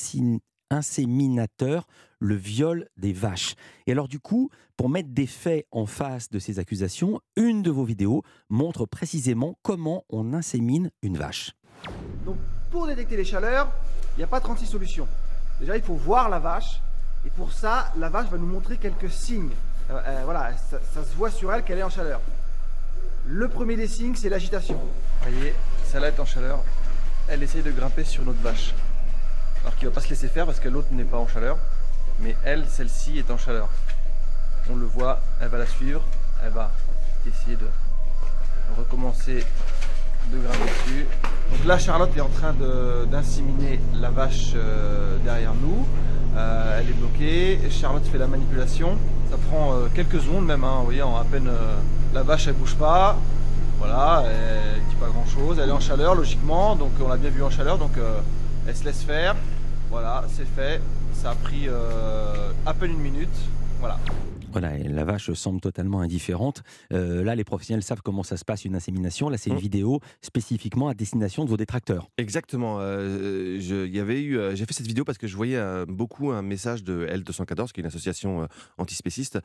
[0.70, 1.87] inséminateurs
[2.18, 3.55] le viol des vaches.
[3.87, 7.70] Et alors, du coup, pour mettre des faits en face de ces accusations, une de
[7.70, 11.53] vos vidéos montre précisément comment on insémine une vache.
[12.24, 12.37] Donc,
[12.70, 13.70] pour détecter les chaleurs,
[14.16, 15.07] il n'y a pas 36 solutions.
[15.61, 16.81] Déjà, il faut voir la vache.
[17.27, 19.50] Et pour ça, la vache va nous montrer quelques signes.
[19.90, 22.20] Euh, euh, voilà, ça, ça se voit sur elle qu'elle est en chaleur.
[23.27, 24.74] Le premier des signes, c'est l'agitation.
[24.77, 26.62] Vous voyez, celle-là est en chaleur.
[27.29, 28.74] Elle essaye de grimper sur notre vache.
[29.64, 31.57] Alors qu'il va pas se laisser faire parce que l'autre n'est pas en chaleur.
[32.20, 33.68] Mais elle, celle-ci, est en chaleur.
[34.70, 36.03] On le voit, elle va la suivre.
[36.44, 36.70] Elle va
[37.27, 37.66] essayer de
[38.77, 39.44] recommencer
[40.31, 41.07] de grimper dessus.
[41.50, 42.55] Donc là, Charlotte est en train
[43.11, 45.87] d'inséminer la vache euh, derrière nous.
[46.37, 47.59] Euh, elle est bloquée.
[47.70, 48.98] Charlotte fait la manipulation.
[49.31, 50.64] Ça prend euh, quelques secondes même.
[50.64, 50.77] hein.
[50.79, 51.50] Vous voyez, à peine
[52.12, 53.16] la vache, elle bouge pas.
[53.79, 55.59] Voilà, elle dit pas grand chose.
[55.59, 56.77] Elle est en chaleur, logiquement.
[56.77, 57.79] Donc on l'a bien vu en chaleur.
[57.79, 57.92] Donc
[58.66, 59.37] elle se laisse faire.
[59.90, 60.81] Voilà, c'est fait.
[61.12, 63.37] Ça a pris euh, à peine une minute.
[63.81, 63.98] Voilà.
[64.54, 66.62] Voilà, et la vache semble totalement indifférente.
[66.92, 69.28] Euh, là, les professionnels savent comment ça se passe une insémination.
[69.28, 69.58] Là, c'est une Mm.
[69.58, 72.08] vidéo spécifiquement à destination de vos détracteurs.
[72.18, 72.78] Exactement.
[72.80, 75.56] euh, je- il y avait eu, euh, j'ai fait cette vidéo parce que je voyais
[75.56, 78.46] euh, beaucoup un message de L214, qui est une association
[78.78, 79.38] antispéciste,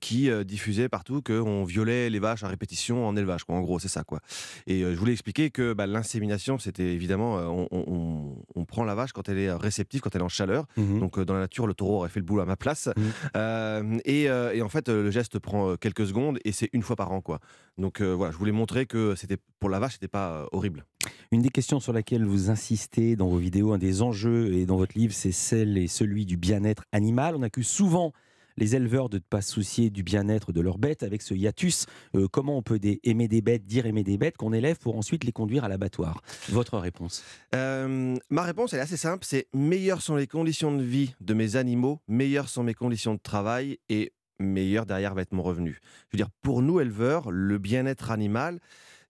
[0.00, 3.44] qui diffusait partout qu'on violait les vaches à répétition en élevage.
[3.44, 3.56] Quoi.
[3.56, 4.04] En gros, c'est ça.
[4.04, 4.20] Quoi.
[4.66, 8.94] Et je voulais expliquer que bah, l'insémination, c'était évidemment, on, on- on- on prend la
[8.94, 10.66] vache quand elle est réceptive, quand elle est en chaleur.
[10.76, 11.00] Mhm.
[11.00, 12.88] Donc dans la nature, le taureau aurait fait le boulot à ma place.
[12.96, 13.81] Mhm.
[13.82, 16.82] Euh, et, euh, et en fait, le geste prend euh, quelques secondes et c'est une
[16.82, 17.20] fois par an.
[17.20, 17.40] Quoi.
[17.78, 20.84] Donc voilà, je voulais montrer que c'était pour la vache, c'était pas horrible.
[21.30, 24.76] Une des questions sur laquelle vous insistez dans vos vidéos, un des enjeux et dans
[24.76, 27.34] votre livre, c'est celle et celui du bien-être animal.
[27.36, 28.12] On accuse souvent
[28.56, 31.86] les éleveurs de ne pas se soucier du bien-être de leurs bêtes avec ce hiatus.
[32.14, 35.24] Euh, comment on peut aimer des bêtes, dire aimer des bêtes qu'on élève pour ensuite
[35.24, 36.22] les conduire à l'abattoir?
[36.48, 37.22] Votre réponse
[37.54, 41.34] Euh, ma réponse elle est assez simple, c'est meilleures sont les conditions de vie de
[41.34, 45.78] mes animaux, meilleures sont mes conditions de travail et meilleur derrière va être mon revenu.
[46.08, 48.58] Je veux dire, pour nous éleveurs, le bien-être animal,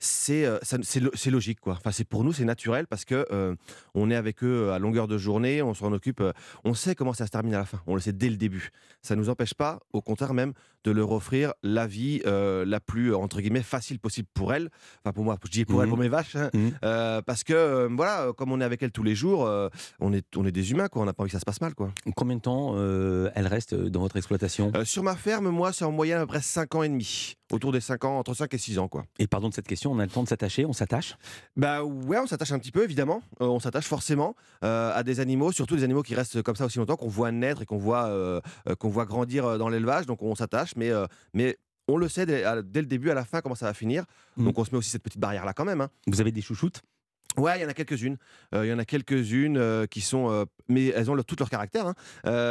[0.02, 1.74] c'est euh, c'est logique quoi.
[1.74, 3.54] Enfin, c'est pour nous c'est naturel parce que euh,
[3.94, 6.32] on est avec eux à longueur de journée, on s'en occupe, euh,
[6.64, 8.70] on sait comment ça se termine à la fin, on le sait dès le début.
[9.00, 13.14] Ça nous empêche pas, au contraire même, de leur offrir la vie euh, la plus
[13.14, 14.68] entre guillemets facile possible pour elles.
[15.04, 16.50] Enfin pour moi, je dis pour elles, pour mes vaches, hein.
[16.54, 16.72] Mhm.
[16.84, 19.68] Euh, parce que euh, voilà, euh, comme on est avec elles tous les jours, euh,
[20.00, 21.02] on est on est des humains quoi.
[21.02, 21.90] On n'a pas envie que ça se passe mal quoi.
[22.16, 24.72] Combien de temps euh, elle reste dans votre exploitation?
[24.76, 27.34] Euh, sur ma ferme, moi, c'est en moyenne à peu près 5 ans et demi.
[27.52, 29.04] Autour des 5 ans, entre 5 et 6 ans, quoi.
[29.18, 31.16] Et pardon de cette question, on a le temps de s'attacher, on s'attache?
[31.54, 33.22] Bah ouais, on s'attache un petit peu, évidemment.
[33.42, 36.64] Euh, on s'attache forcément euh, à des animaux, surtout des animaux qui restent comme ça
[36.64, 39.68] aussi longtemps, qu'on voit naître et qu'on voit, euh, euh, qu'on voit grandir euh, dans
[39.68, 40.06] l'élevage.
[40.06, 41.56] Donc on s'attache, mais, euh, mais
[41.88, 44.04] on le sait dès, le début à la fin comment ça va finir.
[44.36, 44.44] Mhm.
[44.46, 45.80] Donc on se met aussi cette petite barrière-là quand même.
[45.80, 45.90] hein.
[46.06, 46.82] Vous avez des chouchoutes?
[47.38, 48.16] Ouais, il y en a quelques-unes.
[48.54, 50.30] Euh, Il y en a quelques-unes euh, qui sont.
[50.30, 51.86] euh, mais elles ont leur- tout leur caractère.
[51.86, 51.94] hein.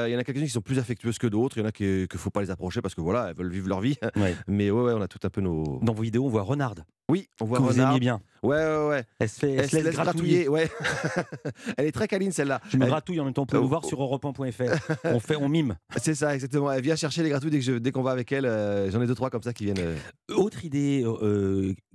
[0.07, 1.57] Il y en a quelques-unes qui sont plus affectueuses que d'autres.
[1.57, 3.51] Il y en a qu'il ne faut pas les approcher parce que voilà, elles veulent
[3.51, 3.97] vivre leur vie.
[4.15, 4.35] Ouais.
[4.47, 5.79] Mais ouais, ouais, on a tout un peu nos.
[5.81, 6.75] Dans vos vidéos, on voit Renard.
[7.09, 7.89] Oui, on voit que vous Renard.
[7.89, 8.21] aimiez bien.
[8.41, 9.03] Ouais, ouais, ouais.
[9.19, 10.47] Elle se, fait, elle Elle se laisse gratouiller.
[10.47, 10.69] ouais.
[11.77, 12.61] Elle est très câline celle-là.
[12.69, 13.87] Je me Elle- gratouille en même temps, on peut Oh, voir oh.
[13.87, 14.95] sur europe1.fr.
[15.05, 15.75] on, fait, on mime.
[15.97, 16.71] C'est ça, exactement.
[16.71, 18.45] Elle vient chercher les gratouilles dès que je- dès qu'on va avec elle.
[18.91, 19.95] J'en ai deux trois comme ça qui viennent.
[20.33, 21.03] Autre idée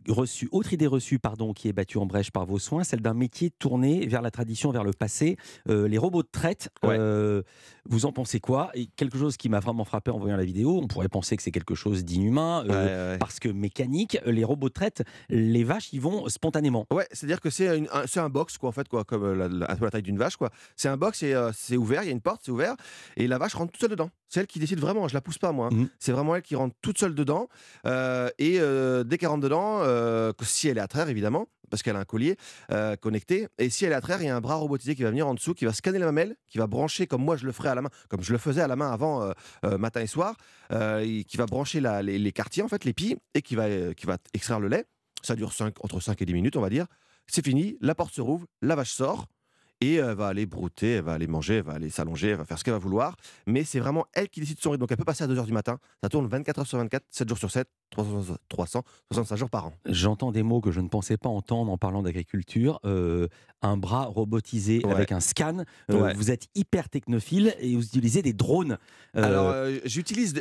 [0.08, 3.14] reçue, autre idée reçue, pardon, qui est battue en brèche par vos soins, celle d'un
[3.14, 5.36] métier tourné vers la tradition, vers le passé.
[5.68, 6.68] Euh, les robots de traite.
[6.82, 6.96] Ouais.
[6.98, 7.42] euh,
[7.88, 8.70] vous en pensez quoi?
[8.74, 10.78] Et quelque chose qui m'a vraiment frappé en voyant la vidéo.
[10.82, 13.18] On pourrait penser que c'est quelque chose d'inhumain euh, Ouais, ouais.
[13.18, 14.18] parce que mécanique.
[14.26, 16.86] Les robots de traite, les vaches y vont spontanément.
[16.92, 20.36] Ouais, c'est-à-dire que c'est un, box, quoi, en fait, quoi, comme la, taille d'une vache,
[20.36, 20.50] quoi.
[20.74, 22.74] C'est un box et c'est ouvert, il y a une porte, c'est ouvert,
[23.16, 24.10] et la vache rentre toute seule dedans.
[24.28, 25.68] C'est elle qui décide vraiment, je la pousse pas, moi.
[25.70, 25.74] hein.
[25.76, 25.88] Mhm.
[26.00, 27.48] C'est vraiment elle qui rentre toute seule dedans.
[27.84, 28.58] et
[29.04, 32.04] dès qu'elle rentre dedans, que si elle est à traire, évidemment, parce qu'elle a un
[32.04, 32.36] collier
[32.70, 35.02] euh, connecté, et si elle est à traire, il y a un bras robotisé qui
[35.02, 37.46] va venir en dessous, qui va scanner la mamelle, qui va brancher, comme moi je
[37.46, 39.32] le ferais à la main, comme je le faisais à la main avant, euh,
[39.64, 40.36] euh, matin et soir,
[40.70, 44.60] qui va brancher les, quartiers, en fait, les pieds, et qui va, qui va extraire
[44.60, 44.84] le lait.
[45.22, 46.86] Ça dure entre 5 et 10 minutes, on va dire.
[47.26, 49.26] c'est fini, la porte se rouvre, la vache sort.
[49.82, 52.44] Et elle va aller brouter, elle va aller manger, elle va aller s'allonger, elle va
[52.46, 53.14] faire ce qu'elle va vouloir.
[53.46, 54.80] Mais c'est vraiment elle qui décide son rythme.
[54.80, 55.78] Donc elle peut passer à 2h du matin.
[56.02, 57.68] Ça tourne 24h sur 24, 7 jours sur 7,
[58.48, 59.72] 365 jours par an.
[59.86, 62.80] J'entends des mots que je ne pensais pas entendre en parlant d'agriculture.
[62.84, 63.28] Euh,
[63.62, 64.92] un bras robotisé Ouais.
[64.92, 65.64] avec un scan.
[65.90, 66.14] Euh, Ouais.
[66.14, 68.78] Vous êtes hyper technophile et vous utilisez des drones.
[69.16, 70.34] Euh, Alors j'utilise,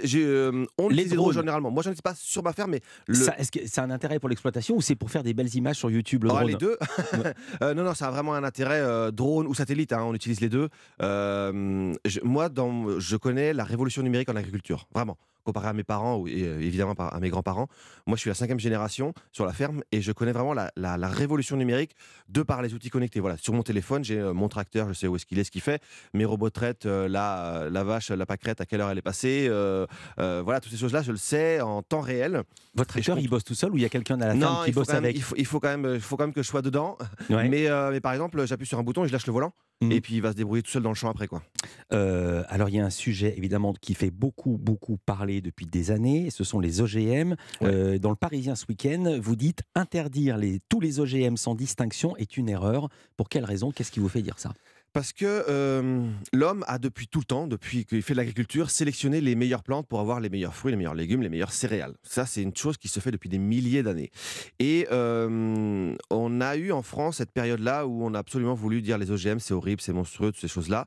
[0.78, 1.72] on les drones généralement.
[1.72, 4.30] Moi, j'en utilise pas sur ma ferme, mais le, Est-ce que c'est un intérêt pour
[4.30, 6.78] l'exploitation ou c'est pour faire des belles images sur YouTube le Ah, drone les deux
[7.62, 10.70] Non, non, ça a vraiment un intérêt euh, ou satellite, hein, on utilise les deux.
[11.02, 15.18] Euh, moi, dans, je connais la révolution numérique en agriculture, vraiment.
[15.46, 17.68] Comparé à mes parents ou- et euh, évidemment à mes grands-parents,
[18.08, 20.98] moi je suis la cinquième génération sur la ferme et je connais vraiment la, la-
[20.98, 21.96] la révolution numérique
[22.30, 23.20] de par les outils connectés.
[23.20, 25.52] Voilà, sur mon téléphone, j'ai euh, mon tracteur, je sais où est-ce qu'il est, ce
[25.52, 25.84] qu'il fait,
[26.16, 29.04] mes robots de traite, euh, la, la vache, la pâquerette, à quelle heure elle est
[29.04, 29.86] passée, euh,
[30.20, 32.42] euh, voilà, toutes ces choses-là, je le sais en temps réel.
[32.74, 34.64] Votre tracteur, il bosse tout seul ou il y a quelqu'un à la ferme Non,
[34.64, 36.24] qui il faut, bosse même, avec il, faut, il faut quand même, il faut quand
[36.24, 36.98] même que je sois dedans.
[37.30, 37.48] Ouais.
[37.50, 39.54] Mais, euh, mais par exemple, j'appuie sur un bouton et je lâche le volant.
[39.82, 39.92] Mhm.
[39.92, 41.28] Et puis il va se débrouiller tout seul dans le champ après.
[41.28, 41.44] quoi.
[41.94, 45.92] Euh, alors il y a un sujet évidemment qui fait beaucoup beaucoup parler depuis des
[45.92, 47.36] années, ce sont les OGM.
[47.62, 52.16] Euh, dans le Parisien ce week-end, vous dites interdire les, tous les OGM sans distinction
[52.18, 52.90] est une erreur.
[53.18, 53.72] Pour quelle raison?
[53.72, 54.54] Qu'est-ce qui vous fait dire ça?
[54.96, 59.20] Parce que euh, l'homme a depuis tout le temps, depuis qu'il fait de l'agriculture, sélectionné
[59.20, 61.96] les meilleures plantes pour avoir les meilleurs fruits, les meilleurs légumes, les meilleures céréales.
[62.02, 64.10] Ça, c'est une chose qui se fait depuis des milliers d'années.
[64.60, 68.98] Et euh, on a eu en France cette période-là où on a absolument voulu dire
[68.98, 70.86] les OGM, c'est horrible, c'est monstrueux, toutes ces choses-là.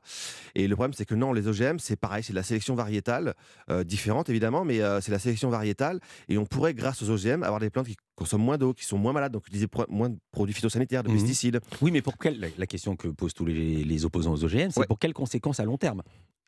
[0.55, 3.35] Et le problème, c'est que non, les OGM, c'est pareil, c'est de la sélection variétale,
[3.69, 5.99] euh, différente évidemment, mais c'est la sélection variétale.
[6.29, 8.97] Et on pourrait, grâce aux OGM, avoir des plantes qui consomment moins d'eau, qui sont
[8.97, 11.15] moins malades, donc utiliser pro- moins de produits phytosanitaires, de Mhm.
[11.15, 11.59] pesticides.
[11.81, 14.69] Oui, mais pour quelle la, la question que posent tous les, les opposants aux OGM,
[14.71, 14.85] c'est Ouais.
[14.87, 16.03] pour quelles conséquences à long terme?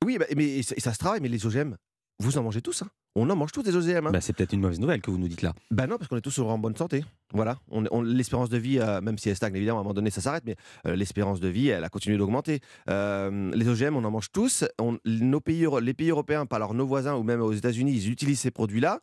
[0.06, 1.76] Oui, bah, mais et ça, et ça se travaille, mais les OGM,
[2.20, 2.82] vous en mangez tous.
[2.84, 2.90] hein.
[3.16, 4.08] On en mange tous des OGM.
[4.08, 4.12] Hein.
[4.12, 5.54] Bah, C'est peut-être une mauvaise nouvelle que vous nous dites là.
[5.70, 7.04] Bah non, parce qu'on est tous en bonne santé.
[7.34, 7.58] Voilà.
[7.70, 10.10] On, on- L'espérance de vie, euh, même si elle stagne évidemment, à un moment donné,
[10.12, 10.56] ça s'arrête, mais
[10.86, 12.62] euh, l'espérance de vie, elle a continué d'augmenter.
[12.90, 14.64] Euh, les OGM, on en mange tous.
[14.80, 18.10] On- nos pays, les pays européens, pas alors nos voisins ou même aux États-Unis, ils
[18.10, 19.02] utilisent ces produits-là.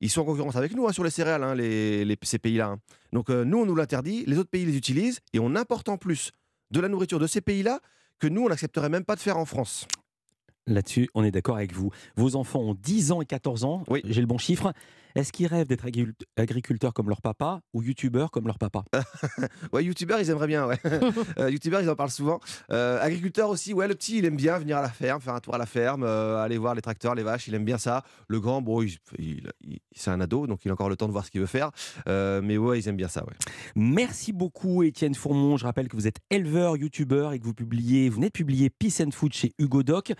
[0.00, 2.66] Ils sont en concurrence avec nous hein, sur les céréales, hein, les, les- ces pays-là.
[2.68, 2.78] hein.
[3.12, 5.96] Donc euh, nous, on nous l'interdit, les autres pays les utilisent, et on importe en
[5.98, 6.32] plus
[6.70, 7.80] de la nourriture de ces pays-là
[8.18, 9.86] que nous, on n'accepterait même pas de faire en France.
[10.66, 11.90] Là-dessus, on est d'accord avec vous.
[12.16, 14.02] Vos enfants ont 10 ans et 14 ans, Oui.
[14.04, 14.72] j'ai le bon chiffre.
[15.14, 18.84] Est-ce qu'ils rêvent d'être agri- agriculteurs comme leur papa ou youtubeurs comme leur papa?
[19.72, 20.78] Ouais, youtubeurs, ils aimeraient bien, ouais.
[21.38, 22.40] Euh, youtubeurs, ils en parlent souvent.
[22.72, 25.40] Euh, agriculteurs aussi, ouais, le petit, il aime bien venir à la ferme, faire un
[25.40, 28.02] tour à la ferme, euh, aller voir les tracteurs, les vaches, il aime bien ça.
[28.28, 31.06] Le grand, bon, il- il- il- c'est un ado, donc il a encore le temps
[31.06, 31.70] de voir ce qu'il veut faire.
[32.08, 33.34] Euh, mais ouais, ils aiment bien ça, ouais.
[33.76, 35.56] Merci beaucoup Étienne Fourmont.
[35.56, 38.70] Je rappelle que vous êtes éleveur, youtubeur et que vous publiez, vous venez de publier
[38.70, 40.12] Peace and Food chez Hugo Doc.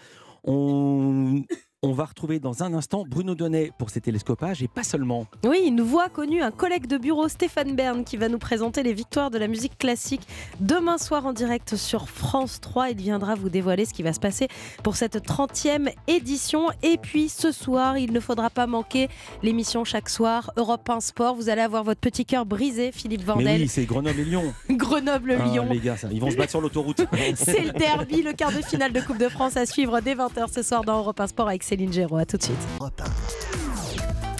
[0.44, 1.42] On,
[1.82, 5.26] on va retrouver dans un instant Bruno Donnet pour ses télescopages et pas seulement.
[5.46, 8.92] Oui, une voix connue, un collègue de bureau, Stéphane Bern, qui va nous présenter les
[8.92, 10.20] victoires de la musique classique
[10.60, 12.90] demain soir en direct sur France 3.
[12.90, 14.48] Il viendra vous dévoiler ce qui va se passer
[14.82, 16.66] pour cette 30e édition.
[16.82, 19.08] Et puis ce soir, il ne faudra pas manquer
[19.42, 21.34] l'émission chaque soir, Europe 1 Sport.
[21.34, 23.60] Vous allez avoir votre petit cœur brisé, Philippe Mais Vandel.
[23.62, 24.52] oui, c'est Grenoble et Lyon.
[24.70, 25.66] Grenoble-Lyon.
[25.70, 27.00] Ah, les gars, ça, ils vont se battre sur l'autoroute.
[27.36, 30.52] C'est le derby, le quart de finale de Coupe de France à suivre dès 20h
[30.52, 32.16] ce soir dans Europe 1 Sport avec Céline Géraud.
[32.16, 32.58] À tout de suite.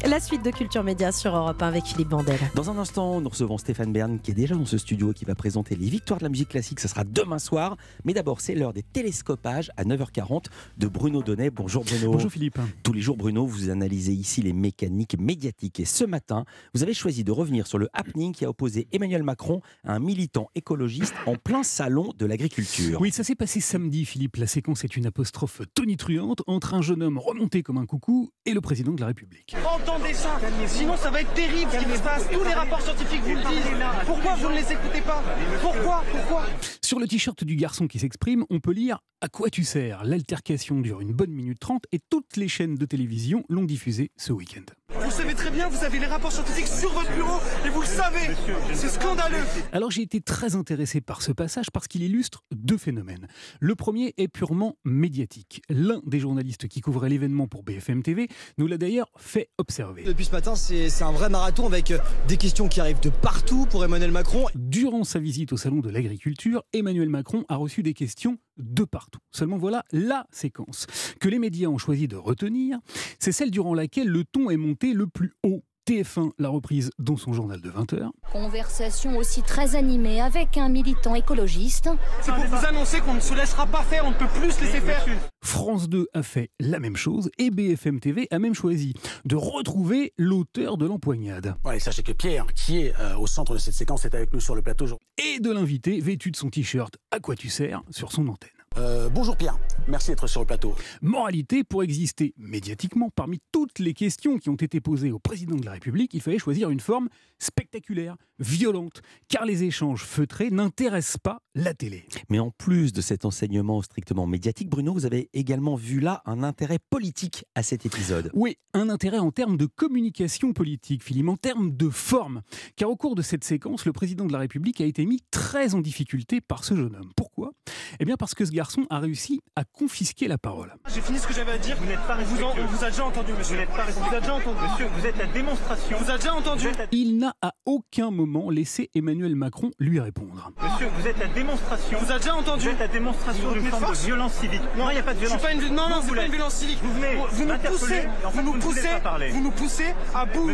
[0.09, 2.39] La suite de Culture Média sur Europe 1 avec Philippe Vandel.
[2.55, 5.27] Dans un instant, nous recevons Stéphane Bern qui est déjà dans ce studio et qui
[5.27, 6.81] va présenter les victoires de la musique classique.
[6.81, 7.77] Ce sera demain soir.
[8.05, 10.47] Mais d'abord, c'est l'heure des télescopages à 9h40
[10.79, 11.51] de Bruno Donnet.
[11.51, 12.13] Bonjour Bruno.
[12.13, 12.59] Bonjour Philippe.
[12.83, 15.81] Tous les jours, Bruno, vous analysez ici les mécaniques médiatiques.
[15.81, 19.23] Et ce matin, vous avez choisi de revenir sur le happening qui a opposé Emmanuel
[19.23, 23.01] Macron à un militant écologiste en plein salon de l'agriculture.
[23.03, 24.37] Oui, ça s'est passé samedi, Philippe.
[24.37, 28.55] La séquence est une apostrophe tonitruante entre un jeune homme remonté comme un coucou et
[28.55, 29.55] le président de la République.
[29.91, 32.29] Entendez ça, sinon ça va être terrible ce qui se passe.
[32.31, 34.07] Tous les rapports scientifiques vous le disent.
[34.07, 35.21] Pourquoi vous ne les écoutez pas?
[35.61, 36.05] Pourquoi?
[36.13, 36.47] Pourquoi?
[36.81, 40.05] Sur le t-shirt du garçon qui s'exprime, on peut lire À quoi tu sers?
[40.05, 44.33] L'altercation dure une bonne minute trente et toutes les chaînes de télévision l'ont diffusée ce
[44.33, 44.63] week-end.
[45.11, 47.87] Vous savez très bien, vous avez les rapports scientifiques sur votre bureau et vous le
[47.87, 48.33] savez.
[48.75, 49.43] C'est scandaleux.
[49.73, 53.27] Alors j'ai été très intéressé par ce passage parce qu'il illustre deux phénomènes.
[53.59, 55.63] Le premier est purement médiatique.
[55.69, 60.05] L'un des journalistes qui couvrait l'événement pour BFM TV nous l'a d'ailleurs fait observer.
[60.05, 63.67] Depuis ce matin, c'est un vrai marathon avec euh, des questions qui arrivent de partout
[63.67, 64.47] pour Emmanuel Macron.
[64.55, 69.21] Durant sa visite au salon de l'agriculture, Emmanuel Macron a reçu des questions de partout.
[69.31, 70.87] Seulement voilà la séquence
[71.21, 72.79] que les médias ont choisi de retenir,
[73.19, 75.63] c'est celle durant laquelle le ton est monté le plus haut.
[75.89, 78.11] TF1 la reprise dans son journal de 20h.
[78.33, 81.89] Conversation aussi très animée avec un militant écologiste.
[82.23, 84.61] C'est pour vous annoncer qu'on ne se laissera pas faire, on ne peut plus se
[84.63, 85.07] laisser faire.
[85.43, 90.13] France 2 a fait la même chose et BFM TV a même choisi de retrouver
[90.19, 91.55] l'auteur de l'empoignade.
[91.65, 94.41] Ouais, sachez que Pierre, qui est euh, au centre de cette séquence, est avec nous
[94.41, 94.81] sur le plateau.
[95.19, 98.51] Et de l'inviter vêtu de son t-shirt À quoi tu sers sur son antenne.
[98.79, 100.77] Euh, bonjour Pierre, merci d'être sur le plateau.
[101.03, 105.65] Moralité, pour exister médiatiquement, parmi toutes les questions qui ont été posées au président de
[105.65, 107.09] la République, il fallait choisir une forme
[107.41, 112.05] spectaculaire, violente, car les échanges feutrés n'intéressent pas la télé.
[112.29, 116.45] Mais en plus de cet enseignement strictement médiatique, Bruno, vous avez également vu là un
[116.45, 118.31] intérêt politique à cet épisode.
[118.35, 122.43] Oui, un intérêt en termes de communication politique, Philippe, en termes de forme.
[122.77, 125.75] Car au cours de cette séquence, le président de la République a été mis très
[125.75, 127.11] en difficulté par ce jeune homme.
[127.17, 127.53] Pourquoi?
[127.99, 130.75] Eh bien parce que ce garçon a réussi à confisquer la parole.
[130.95, 131.77] J'ai fini ce que j'avais à dire.
[131.81, 133.55] Vous n'êtes pas vous, en- on vous a déjà entendu, monsieur.
[133.57, 134.59] Vous n'êtes pas Vous a déjà entendu.
[134.71, 135.97] Monsieur, vous êtes la démonstration.
[135.99, 136.67] On vous a déjà entendu.
[136.93, 140.51] Il n'a à aucun moment laissé Emmanuel Macron lui répondre.
[140.63, 141.99] Monsieur, vous êtes la démonstration.
[141.99, 142.65] On vous a déjà entendu.
[142.67, 144.63] Vous êtes la démonstration d'une forme de violence civique.
[144.77, 145.43] Non, il n'y a pas de Je suis violence.
[145.43, 146.79] pas une- non, non, c'est pas une violence civique.
[146.83, 148.89] Vous venez Vous nous poussez, vous nous poussez,
[149.31, 150.51] vous nous poussez à bout.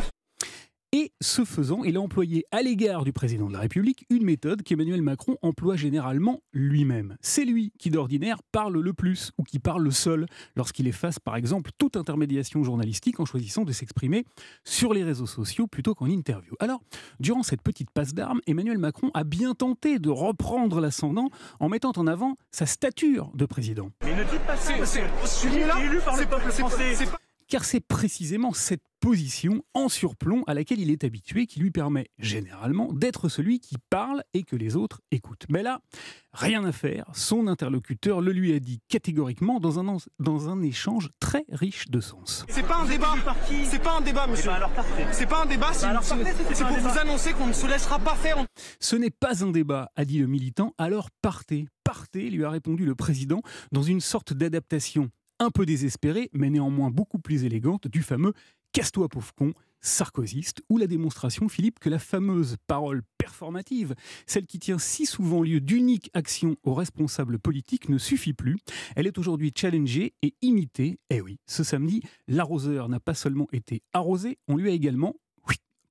[0.98, 4.62] Et ce faisant, il a employé à l'égard du président de la République une méthode
[4.62, 7.18] qu'Emmanuel Macron emploie généralement lui-même.
[7.20, 11.70] C'est lui qui d'ordinaire parle le plus ou qui parle seul lorsqu'il efface par exemple
[11.76, 14.24] toute intermédiation journalistique en choisissant de s'exprimer
[14.64, 16.54] sur les réseaux sociaux plutôt qu'en interview.
[16.60, 16.80] Alors,
[17.20, 21.28] durant cette petite passe d'armes, Emmanuel Macron a bien tenté de reprendre l'ascendant
[21.60, 23.90] en mettant en avant sa stature de président.
[24.02, 24.72] Mais ne dites pas ça.
[24.74, 27.04] Je suis élu par le peuple français.
[27.48, 32.08] car c'est précisément cette position en surplomb à laquelle il est habitué qui lui permet
[32.18, 35.46] généralement d'être celui qui parle et que les autres écoutent.
[35.48, 35.80] Mais là,
[36.32, 41.10] rien à faire, son interlocuteur le lui a dit catégoriquement dans un, dans un échange
[41.20, 42.44] très riche de sens.
[42.48, 43.14] C'est pas un débat.
[43.62, 44.50] C'est pas un débat, monsieur.
[45.12, 45.72] C'est pas un débat.
[45.72, 48.44] C'est parfait, c'était c'est pas un pour vous annoncer qu'on ne se laissera pas faire.
[48.80, 52.84] Ce n'est pas un débat, a dit le militant, alors partez, partez, lui a répondu
[52.84, 53.40] le président
[53.70, 58.32] dans une sorte d'adaptation un peu désespérée, mais néanmoins beaucoup plus élégante du fameux
[58.76, 63.94] Casse-toi pauvre con sarkozyste, ou la démonstration, Philippe, que la fameuse parole performative,
[64.26, 68.58] celle qui tient si souvent lieu d'unique action aux responsables politiques, ne suffit plus.
[68.94, 70.98] Elle est aujourd'hui challengée et imitée.
[71.08, 75.16] Eh oui, ce samedi, l'arroseur n'a pas seulement été arrosé, on lui a également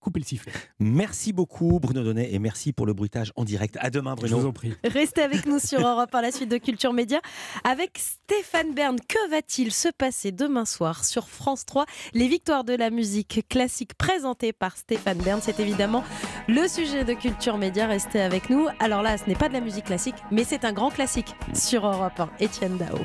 [0.05, 0.51] coupé le sifflet.
[0.79, 3.75] Merci beaucoup Bruno Donnet et merci pour le bruitage en direct.
[3.81, 4.37] À demain Bruno.
[4.37, 4.71] Je vous en prie.
[4.83, 7.19] Restez avec nous sur Europe par la suite de Culture Média
[7.63, 8.97] avec Stéphane Bern.
[8.99, 13.95] Que va-t-il se passer demain soir sur France 3 Les victoires de la musique classique
[13.95, 15.39] présentées par Stéphane Bern.
[15.41, 16.03] C'est évidemment
[16.47, 17.87] le sujet de Culture Média.
[17.87, 18.67] Restez avec nous.
[18.79, 21.87] Alors là, ce n'est pas de la musique classique, mais c'est un grand classique sur
[21.87, 22.29] Europe 1.
[22.39, 22.99] Étienne Dao.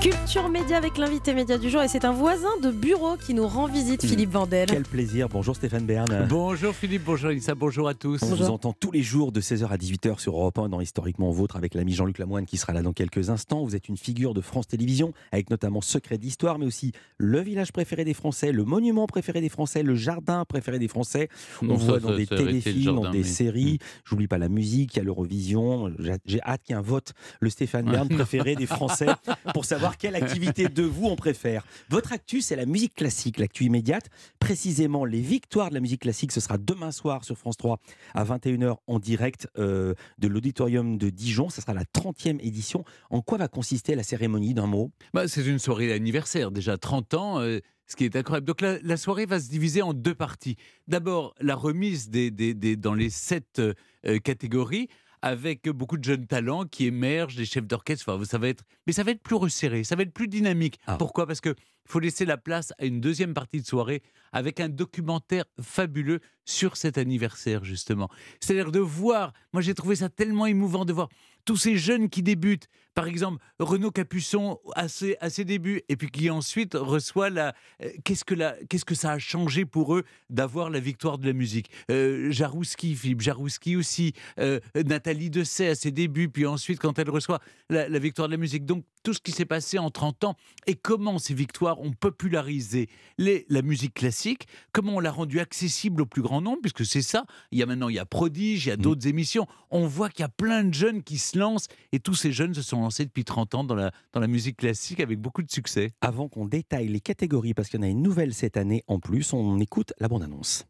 [0.00, 3.46] Culture Média avec l'invité média du jour et c'est un voisin de bureau qui nous
[3.46, 4.66] rend visite, Philippe Vandel.
[4.66, 5.28] Quel plaisir.
[5.28, 6.26] Bonjour Stéphane Bern.
[6.26, 8.22] Bonjour Philippe, bonjour Elissa, bonjour à tous.
[8.22, 11.30] On vous entend tous les jours de 16h à 18h sur Europe 1 dans Historiquement
[11.30, 13.62] Vôtre avec l'ami Jean-Luc Lamoine qui sera là dans quelques instants.
[13.62, 17.70] Vous êtes une figure de France Télévisions avec notamment Secret d'Histoire mais aussi le village
[17.70, 21.28] préféré des Français, le monument préféré des Français, le jardin préféré des Français.
[21.60, 23.78] On Non, vous ça, voit dans ça, des téléfilms, jardin, dans des mais- séries.
[24.06, 25.92] J'oublie pas la musique, il y a l'Eurovision.
[25.98, 29.06] J'ai- J'ai hâte qu'il y ait un vote, le Stéphane Bern préféré des Français
[29.52, 31.64] pour savoir quelle activité de vous on préfère.
[31.88, 34.08] Votre actu, c'est la musique classique, l'actu immédiate.
[34.38, 37.78] Précisément, les victoires de la musique classique, ce sera demain soir sur France 3
[38.14, 41.48] à 21h en direct euh, de l'auditorium de Dijon.
[41.48, 42.84] Ce sera la 30e édition.
[43.10, 44.90] En quoi va consister la cérémonie d'un mot?
[45.14, 48.46] Bah, c'est une soirée d'anniversaire, déjà 30 ans, euh, ce qui est incroyable.
[48.46, 50.56] Donc la, soirée va se diviser en deux parties.
[50.86, 52.30] D'abord, la remise des,
[52.76, 54.88] dans les sept euh, catégories
[55.22, 58.08] avec beaucoup de jeunes talents qui émergent, des chefs d'orchestre.
[58.08, 60.78] Enfin, ça va être, mais ça va être plus resserré, ça va être plus dynamique.
[60.98, 61.26] Pourquoi?
[61.26, 61.54] Parce que
[61.86, 64.02] faut laisser la place à une deuxième partie de soirée
[64.32, 68.08] avec un documentaire fabuleux sur cet anniversaire justement.
[68.40, 69.32] C'est-à-dire de voir.
[69.52, 71.08] Moi, j'ai trouvé ça tellement émouvant de voir
[71.44, 72.68] tous ces jeunes qui débutent.
[72.94, 77.54] Par exemple, Renaud Capuçon à ses, à ses débuts, et puis qui ensuite reçoit la.
[77.82, 81.26] euh, Qu'est-ce que, la, qu'est-ce que ça a changé pour eux d'avoir la victoire de
[81.26, 81.70] la musique?
[81.90, 87.10] Euh, Jarouski, Philippe Jarouski aussi, euh, Nathalie Dessay à ses débuts, puis ensuite quand elle
[87.10, 88.64] reçoit la, la victoire de la musique.
[88.66, 92.88] Donc tout ce qui s'est passé en 30 ans et comment ces victoires ont popularisé
[93.18, 97.00] les, la musique classique, comment on l'a rendue accessible au plus grand nombre, puisque c'est
[97.02, 97.24] ça.
[97.50, 99.46] Il y a maintenant, il y a Prodige, il y a d'autres émissions.
[99.70, 102.52] On voit qu'il y a plein de jeunes qui se lancent et tous ces jeunes
[102.52, 105.50] se sont lancés depuis 30 ans dans la, dans la musique classique avec beaucoup de
[105.50, 105.92] succès.
[106.00, 108.98] Avant qu'on détaille les catégories, parce qu'il y en a une nouvelle cette année en
[108.98, 110.66] plus, on écoute la bande-annonce.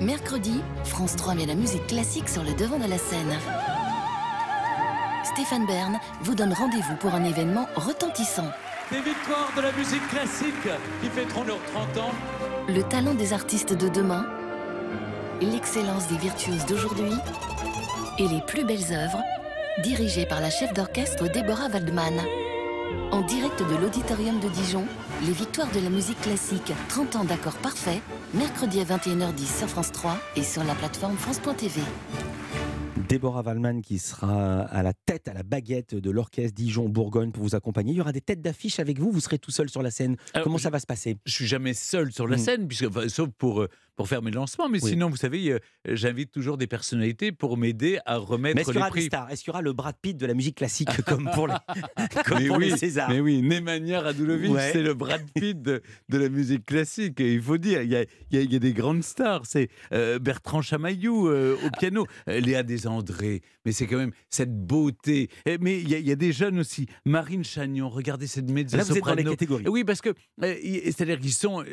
[0.00, 3.36] Mercredi, France 3 met la musique classique sur le devant de la scène.
[5.24, 8.50] Stéphane Bern vous donne rendez-vous pour un événement retentissant.
[8.90, 10.68] des victoires de la musique classique
[11.02, 12.10] qui fêteront leurs 30 ans.
[12.68, 14.26] Le talent des artistes de demain,
[15.40, 17.12] l'excellence des virtuoses d'aujourd'hui
[18.18, 19.22] et les plus belles œuvres,
[19.82, 22.20] dirigées par la chef d'orchestre Deborah Waldman.
[23.12, 24.84] En direct de l'Auditorium de Dijon,
[25.24, 28.00] les victoires de la musique classique, 30 ans d'accord parfait,
[28.34, 31.80] mercredi à 21h10 sur France 3 et sur la plateforme France.tv.
[33.08, 37.54] Déborah Wallman qui sera à la tête, à la baguette de l'orchestre Dijon-Bourgogne pour vous
[37.54, 37.92] accompagner.
[37.92, 40.16] Il y aura des têtes d'affiche avec vous, vous serez tout seul sur la scène.
[40.34, 41.16] Alors, Comment ça va se passer?
[41.24, 42.40] Je suis jamais seul sur la Mm.
[42.40, 43.68] scène, puisque, enfin, sauf pour, euh,
[43.98, 44.68] pour faire mes lancements.
[44.68, 44.90] Mais Oui.
[44.90, 48.80] sinon, vous savez, euh, j'invite toujours des personnalités pour m'aider à remettre Mais est-ce les
[48.90, 49.06] prix.
[49.06, 49.28] stars?
[49.30, 51.54] Est-ce qu'il y aura le Brad Pitt de la musique classique comme pour les,
[52.24, 53.10] comme mais pour les oui, Césars?
[53.10, 54.70] mais oui, Nemanja Radulovic, Ouais.
[54.72, 57.18] c'est le Brad Pitt de, de la musique classique.
[57.20, 59.02] Et il faut dire, il y a, il y a- il y a des grandes
[59.02, 59.42] stars.
[59.46, 63.42] C'est euh, Bertrand Chamaillou euh, au piano, Léa Desandré.
[63.64, 65.28] Mais c'est quand même cette beauté.
[65.44, 66.86] Et- mais il y, a, il y a des jeunes aussi.
[67.04, 69.64] Marine Chagnon, regardez cette mezzo Là, vous êtes dans les catégories.
[69.66, 71.64] Oui, parce que c'est-à-dire qu'ils sont,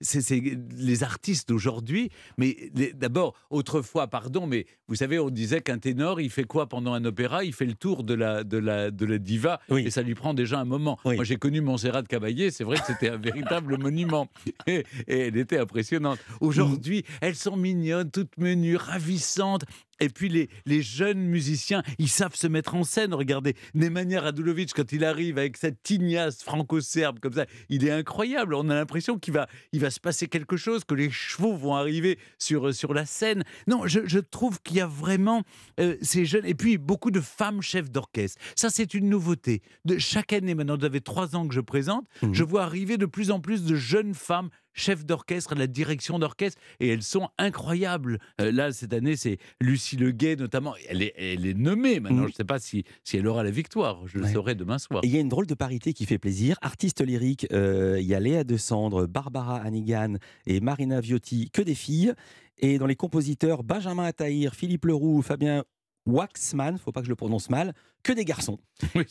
[0.00, 0.42] c'est c'est
[0.76, 2.10] les artistes d'aujourd'hui.
[2.36, 2.56] Mais
[2.94, 7.04] d'abord, autrefois, pardon, mais vous savez, on disait qu'un ténor, il fait quoi pendant un
[7.04, 7.44] opéra?
[7.44, 10.34] Il fait le tour de la de la de la diva, et ça lui prend
[10.34, 10.98] déjà un moment.
[11.04, 12.50] Moi, j'ai connu Montserrat Caballé.
[12.50, 14.28] C'est vrai que c'était un véritable monument,
[14.66, 16.18] et, et elle était impressionnante.
[16.40, 19.64] Aujourd'hui, elles sont mignonnes, toutes menues, ravissantes.
[20.00, 23.14] Et puis les, les jeunes musiciens, ils savent se mettre en scène.
[23.14, 28.54] Regardez, Nemanja Radulovic, quand il arrive avec cette tignasse franco-serbe comme ça, il est incroyable.
[28.54, 31.74] On a l'impression qu'il va, il va se passer quelque chose, que les chevaux vont
[31.74, 33.44] arriver sur, sur la scène.
[33.66, 35.42] Non, je, je trouve qu'il y a vraiment
[35.80, 36.46] euh, ces jeunes.
[36.46, 38.40] Et puis beaucoup de femmes chefs d'orchestre.
[38.54, 39.62] Ça, c'est une nouveauté.
[39.84, 43.06] De, chaque année, maintenant, vous avez trois ans que je présente, je vois arriver de
[43.06, 48.18] plus en plus de jeunes femmes chefs d'orchestre, la direction d'orchestre, et elles sont incroyables.
[48.40, 50.74] Euh, là, cette année, c'est Lucie Leguet, notamment.
[50.88, 52.22] Elle est, elle est nommée maintenant.
[52.22, 54.06] Je ne sais pas si, si elle aura la victoire.
[54.06, 55.00] Je le saurai demain soir.
[55.04, 56.56] Il y a une drôle de parité qui fait plaisir.
[56.62, 60.14] Artistes lyriques, euh, il y a Léa Desandre, Barbara Hannigan
[60.46, 62.14] et Marina Viotti, que des filles.
[62.60, 65.64] Et dans les compositeurs, Benjamin Attahir, Philippe Leroux, Fabien
[66.08, 68.58] Waxman, faut pas que je le prononce mal, que des garçons.
[68.94, 69.04] Oui,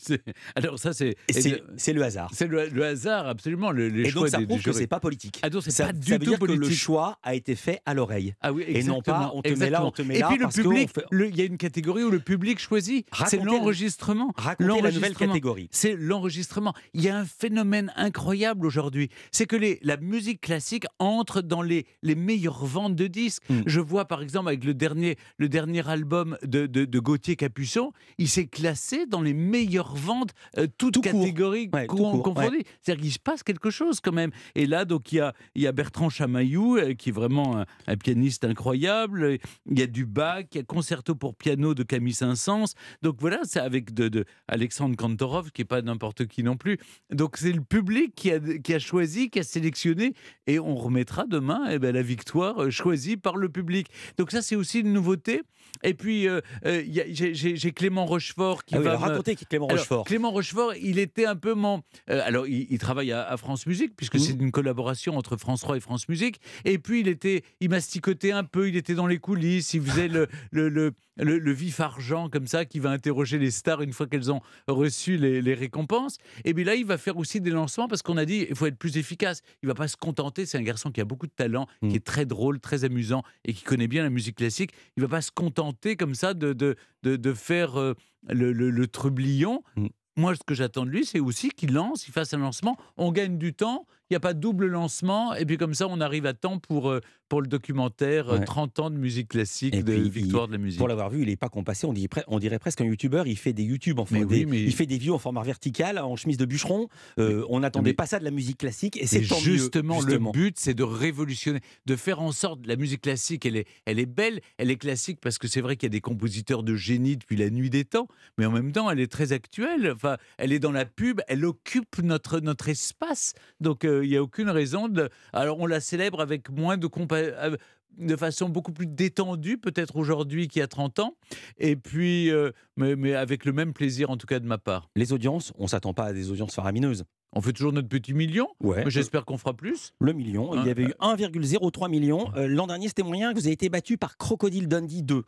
[0.54, 1.14] alors ça, c'est...
[1.28, 1.32] Et
[1.76, 2.30] c'est- le hasard.
[2.32, 3.70] C'est le, le hasard, absolument.
[3.70, 5.38] le- les Et choix donc ça des- des prouve que c'est pas politique.
[5.42, 6.78] Ah non, c'est pas du ça veut tout dire que le politique.
[6.78, 8.34] choix a été fait à l'oreille.
[8.40, 10.28] Ah oui, et non pas exactement, on te met là, on te met Et là
[10.28, 13.06] puis le parce public, fait- il y a une catégorie où le public choisit.
[13.26, 14.32] C'est l'enregistrement.
[14.36, 15.68] racontez la nouvelle catégorie.
[15.70, 16.72] C'est l'enregistrement.
[16.94, 19.10] Il y a un phénomène incroyable aujourd'hui.
[19.32, 23.42] C'est que les, la musique classique entre dans les, les meilleures ventes de disques.
[23.50, 23.60] Hmm.
[23.66, 27.92] Je vois par exemple avec le dernier, le dernier album de, de, de Gauthier Capuçon,
[28.18, 32.62] il s'est classé dans les meilleures ventes, euh, toutes catégories Ouais, confondues.
[32.80, 34.30] C'est-à-dire qu'il se passe quelque chose quand même.
[34.54, 37.58] Et là, donc, il y a, il y a Bertrand Chamaillou, euh, qui est vraiment
[37.58, 39.38] un, un pianiste incroyable.
[39.70, 42.74] Il y a du Bach, il y a Concerto pour piano de Camille Saint-Saëns.
[43.02, 46.78] Donc voilà, c'est avec de, de Alexandre Kantorov, qui n'est pas n'importe qui non plus.
[47.12, 50.14] Donc c'est le public qui a, qui a choisi, qui a sélectionné,
[50.46, 53.88] et on remettra demain eh ben, la victoire euh, choisie par le public.
[54.16, 55.42] Donc ça, c'est aussi une nouveauté.
[55.84, 56.40] Et puis, euh,
[56.78, 60.04] euh, j'ai- Clément Rochefort qui Ah oui, va qui est Clément Alors, Rochefort.
[60.04, 61.82] Clément Rochefort, il était un peu mon.
[62.10, 64.18] euh, alors, il, il travaille à, à France Musique, puisque Mmh.
[64.20, 66.40] c'est une collaboration entre France 3 et France Musique.
[66.64, 70.08] Et puis, il était, il masticotait un peu, il était dans les coulisses, il faisait
[70.08, 73.92] le, le, le, le- le vif argent, comme ça, qui va interroger les stars une
[73.92, 76.18] fois qu'elles ont reçu les, les récompenses.
[76.44, 78.66] Et puis là, il va faire aussi des lancements, parce qu'on a dit, il faut
[78.66, 79.42] être plus efficace.
[79.62, 81.88] Il va pas se contenter, c'est un garçon qui a beaucoup de talent, Mmh.
[81.88, 84.72] qui est très drôle, très amusant, et qui connaît bien la musique classique.
[84.96, 87.94] Il va pas se contenter comme ça de, de, de, de faire euh,
[88.28, 89.62] le, le, le trublion.
[89.76, 89.86] Mmh.
[90.16, 92.76] Moi, ce que j'attends de lui, c'est aussi qu'il lance, il fasse un lancement.
[92.96, 96.00] On gagne du temps, n'y a pas de double lancement, et puis comme ça, on
[96.00, 98.44] arrive à temps pour, euh, pour le documentaire euh, Ouais.
[98.44, 100.78] 30 ans de musique classique, Et de puis, victoire il- de la musique.
[100.78, 101.86] Pour l'avoir vu, il n'est pas compassé.
[101.86, 103.26] On dirait, pre- on dirait presque un youtubeur.
[103.26, 106.16] Il fait des youtube en Mais oui, Il fait des vidéos en format vertical, en
[106.16, 106.88] chemise de bûcheron.
[107.18, 108.96] Euh, on n'attendait pas ça de la musique classique.
[108.96, 110.32] Et c'est tant mieux, justement, justement.
[110.34, 113.98] le but, c'est de révolutionner, de faire en sorte la musique classique, elle est, elle
[113.98, 116.74] est belle, elle est classique parce que c'est vrai qu'il y a des compositeurs de
[116.76, 119.92] génie depuis la nuit des temps, mais en même temps, elle est très actuelle.
[119.94, 123.34] Enfin, elle est dans la pub, elle occupe notre, notre espace.
[123.60, 125.08] Donc, euh, il n'y a aucune raison de.
[125.32, 127.56] Alors, on la célèbre avec moins de euh,
[127.98, 131.14] de façon beaucoup plus détendue, peut-être aujourd'hui qu'il y a 30 ans,
[131.58, 134.88] et puis, euh, mais, mais avec le même plaisir, en tout cas de ma part.
[134.94, 137.04] Les audiences, on s'attend pas à des audiences faramineuses.
[137.32, 138.84] On fait toujours notre petit million, Ouais.
[138.84, 139.92] mais j'espère qu'on fera plus.
[140.00, 140.52] Le million.
[140.54, 142.30] Hein, il y avait eu 1,03 million.
[142.36, 145.24] Euh, L'an dernier, c'était moyen que vous avez été battu par Crocodile Dundee 2.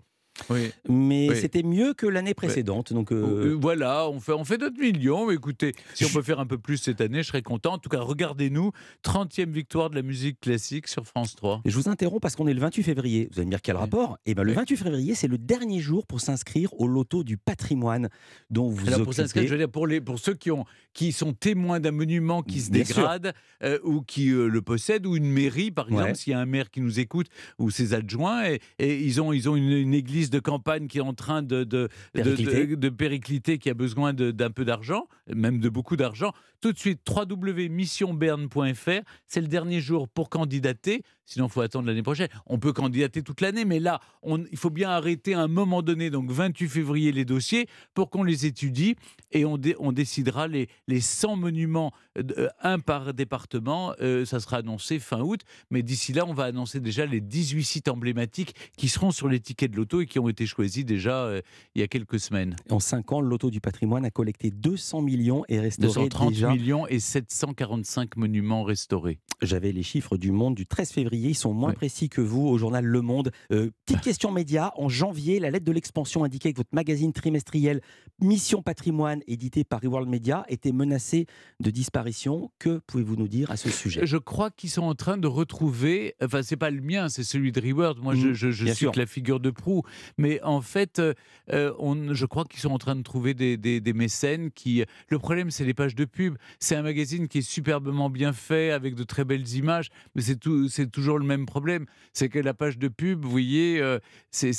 [0.48, 0.70] Oui.
[0.88, 1.36] Mais Oui.
[1.38, 2.92] c'était mieux que l'année précédente.
[2.92, 5.26] Donc, euh, Euh, Voilà, on fait, on fait notre million.
[5.26, 7.74] Mais écoutez, si on peut faire un peu plus cette année, je serais content.
[7.74, 8.72] En tout cas, regardez-nous.
[9.04, 11.60] 30e victoire de la musique classique sur France 3.
[11.66, 13.28] Je vous interromps parce qu'on est le 28 février.
[13.32, 14.18] Vous allez me dire quel rapport?
[14.24, 18.08] Eh ben, le 28 février, c'est le dernier jour pour s'inscrire au loto du patrimoine
[18.50, 20.64] dont vous Alors pour s'inscrire, je veux dire, pour, les, pour ceux qui, ont,
[20.94, 25.06] qui sont témoins d'un monument qui se Bien dégrade euh, ou qui euh, le possèdent,
[25.06, 27.26] ou une mairie, par exemple, s'il y a un maire qui nous écoute
[27.58, 30.98] ou ses adjoints, et, et ils ont, ils ont une, une église de campagne qui
[30.98, 32.66] est en train de, de, Péricliter.
[32.68, 36.32] de- de péricliter, qui a besoin d'un peu d'argent, même de beaucoup d'argent.
[36.60, 41.02] Tout de suite, www.missionberne.fr, c'est le dernier jour pour candidater.
[41.24, 42.28] Sinon, il faut attendre l'année prochaine.
[42.46, 45.80] On peut candidater toute l'année, mais là, on- il faut bien arrêter à un moment
[45.80, 48.96] donné, donc 28 février, les dossiers, pour qu'on les étudie
[49.30, 53.94] et on, dé- on décidera les, les 100 monuments, euh, euh, un par département.
[54.00, 57.62] euh, ça sera annoncé fin août, mais d'ici là, on va annoncer déjà les 18
[57.64, 61.24] sites emblématiques qui seront sur les tickets de loto et qui ont été choisis déjà
[61.24, 61.40] euh,
[61.74, 62.56] il y a quelques semaines.
[62.68, 66.50] En 5 ans, le loto du patrimoine a collecté 200 millions et restauré 230 déjà.
[66.52, 69.18] millions et 745 monuments restaurés.
[69.40, 72.58] J'avais les chiffres du Monde du 13 février, ils sont moins précis que vous au
[72.58, 73.30] journal Le Monde.
[73.52, 77.80] Euh, petite question média, en janvier, la lettre de l'expansion indiquait que votre magazine trimestriel
[78.20, 81.26] Mission Patrimoine, édité par Reworld Media, était menacé
[81.60, 82.50] de disparition.
[82.58, 84.00] Que pouvez-vous nous dire à ce sujet?
[84.04, 86.14] Je crois qu'ils sont en train de retrouver.
[86.22, 87.98] Enfin, c'est pas le mien, c'est celui de Reward.
[87.98, 89.82] Moi, je, je, je bien suis que la figure de proue.
[90.18, 91.14] Mais en fait, euh,
[91.52, 94.84] euh, on, je crois qu'ils sont en train de trouver des, des- des mécènes qui.
[95.08, 96.36] Le problème, c'est les pages de pub.
[96.58, 100.90] C'est un magazine qui est superbement bien fait, avec de très belles images, mais c'est
[100.90, 101.86] toujours le même problème.
[102.12, 103.98] C'est que la page de pub, vous voyez, euh,
[104.30, 104.52] c'est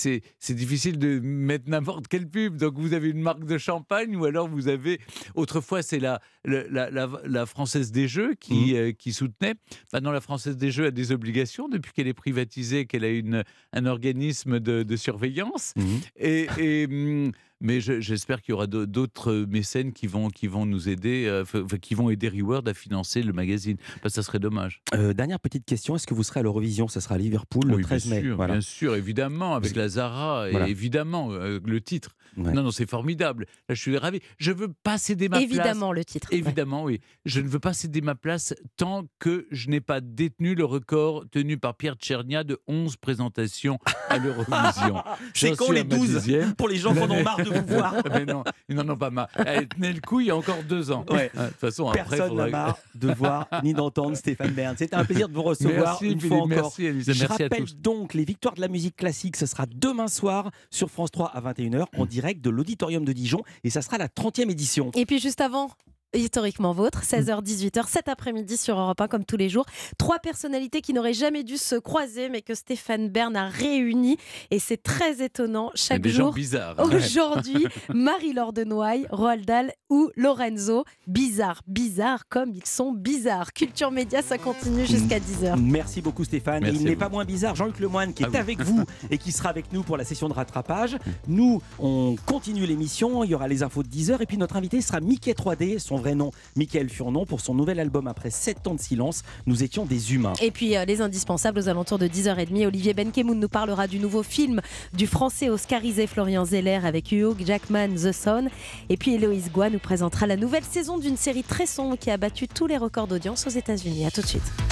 [0.49, 2.57] difficile de mettre n'importe quelle pub.
[2.57, 4.99] Donc, vous avez une marque de champagne, ou alors vous avez.
[5.35, 9.55] Autrefois, c'est la, la, la, la- la Française des Jeux qui, euh, qui soutenait.
[9.93, 13.43] Maintenant, la Française des Jeux a des obligations depuis qu'elle est privatisée, qu'elle a une,
[13.73, 15.73] un organisme de, de surveillance.
[16.17, 17.31] Et, et, hum,
[17.61, 21.25] mais je- j'espère qu'il y aura d'au- d'autres mécènes qui vont, qui vont nous aider,
[21.27, 21.43] euh,
[21.81, 23.77] qui vont aider Reward à financer le magazine.
[24.01, 24.81] Parce que ça serait dommage.
[24.93, 26.87] Euh, Dernière petite question, est-ce que vous serez à l'Eurovision?
[26.87, 28.21] Ça sera à Liverpool le Oui, 13 bien mai.
[28.21, 28.53] sûr, Voilà.
[28.55, 30.67] bien sûr, évidemment, avec la Zara, et Voilà.
[30.67, 32.15] évidemment, euh, le titre.
[32.37, 32.53] Ouais.
[32.53, 33.45] Non, non, c'est formidable.
[33.67, 34.19] Là, je suis ravi.
[34.37, 35.49] Je veux pas céder ma place.
[35.49, 36.29] Évidemment, le titre.
[36.31, 37.01] Évidemment, oui.
[37.25, 41.25] Je ne veux pas céder ma place tant que je n'ai pas détenu le record
[41.29, 45.03] tenu par Pierre Tchernia de 11 présentations à l'Eurovision.
[45.35, 46.55] C'est quand les à ma 12 dixième.
[46.55, 47.95] Pour les gens qui en ont marre de vous voir.
[48.13, 49.27] Mais non, ils n'en ont pas marre.
[49.45, 51.05] Elle tenait le coup il y a encore deux ans.
[51.09, 51.31] Ouais.
[51.33, 54.75] De toute façon, après, Personne n'a marre de voir ni d'entendre Stéphane Bern.
[54.77, 56.47] C'était un plaisir de vous recevoir Merci, une Philippe, fois encore.
[56.49, 57.75] merci, Elisa, Je merci à rappelle tous.
[57.77, 59.35] donc les victoires de la musique classique.
[59.37, 63.41] Ce sera demain soir sur France 3 à 21h en direct de l'auditorium de Dijon
[63.63, 64.91] et ça sera la 30e édition.
[64.95, 65.69] Et puis juste avant,
[66.13, 69.65] historiquement vôtre, 16h-18h, cet après-midi sur Europe 1, comme tous les jours.
[69.97, 74.17] Trois personnalités qui n'auraient jamais dû se croiser, mais que Stéphane Bern a réunies.
[74.49, 75.71] Et c'est très étonnant.
[75.75, 76.75] Chaque des gens jour, bizarres.
[76.79, 80.83] aujourd'hui, Marie-Laure de Noailles, Roald Dahl ou Lorenzo.
[81.07, 83.53] Bizarre, bizarre comme ils sont bizarres.
[83.53, 85.59] Culture Média, ça continue jusqu'à 10h.
[85.59, 86.63] Merci beaucoup Stéphane.
[86.63, 88.37] Merci il n'est pas moins bizarre, Jean-Luc Lemoine, qui est vous.
[88.37, 90.97] avec vous et qui sera avec nous pour la session de rattrapage.
[91.27, 94.81] Nous, on continue l'émission, il y aura les infos de 10h et puis notre invité
[94.81, 98.73] sera Mickey 3D, son vrai nom, Michael Furnon, pour son nouvel album après 7 ans
[98.73, 99.23] de silence.
[99.45, 100.33] Nous étions des humains.
[100.41, 102.65] Et puis euh, les indispensables aux alentours de 10h30.
[102.65, 104.61] Olivier Benkemoun nous parlera du nouveau film
[104.93, 108.47] du français oscarisé Florian Zeller avec Hugh Jackman, The Son.
[108.89, 112.17] Et puis Héloïse Goua nous présentera la nouvelle saison d'une série très sombre qui a
[112.17, 114.05] battu tous les records d'audience aux États-Unis.
[114.05, 114.71] À tout de suite.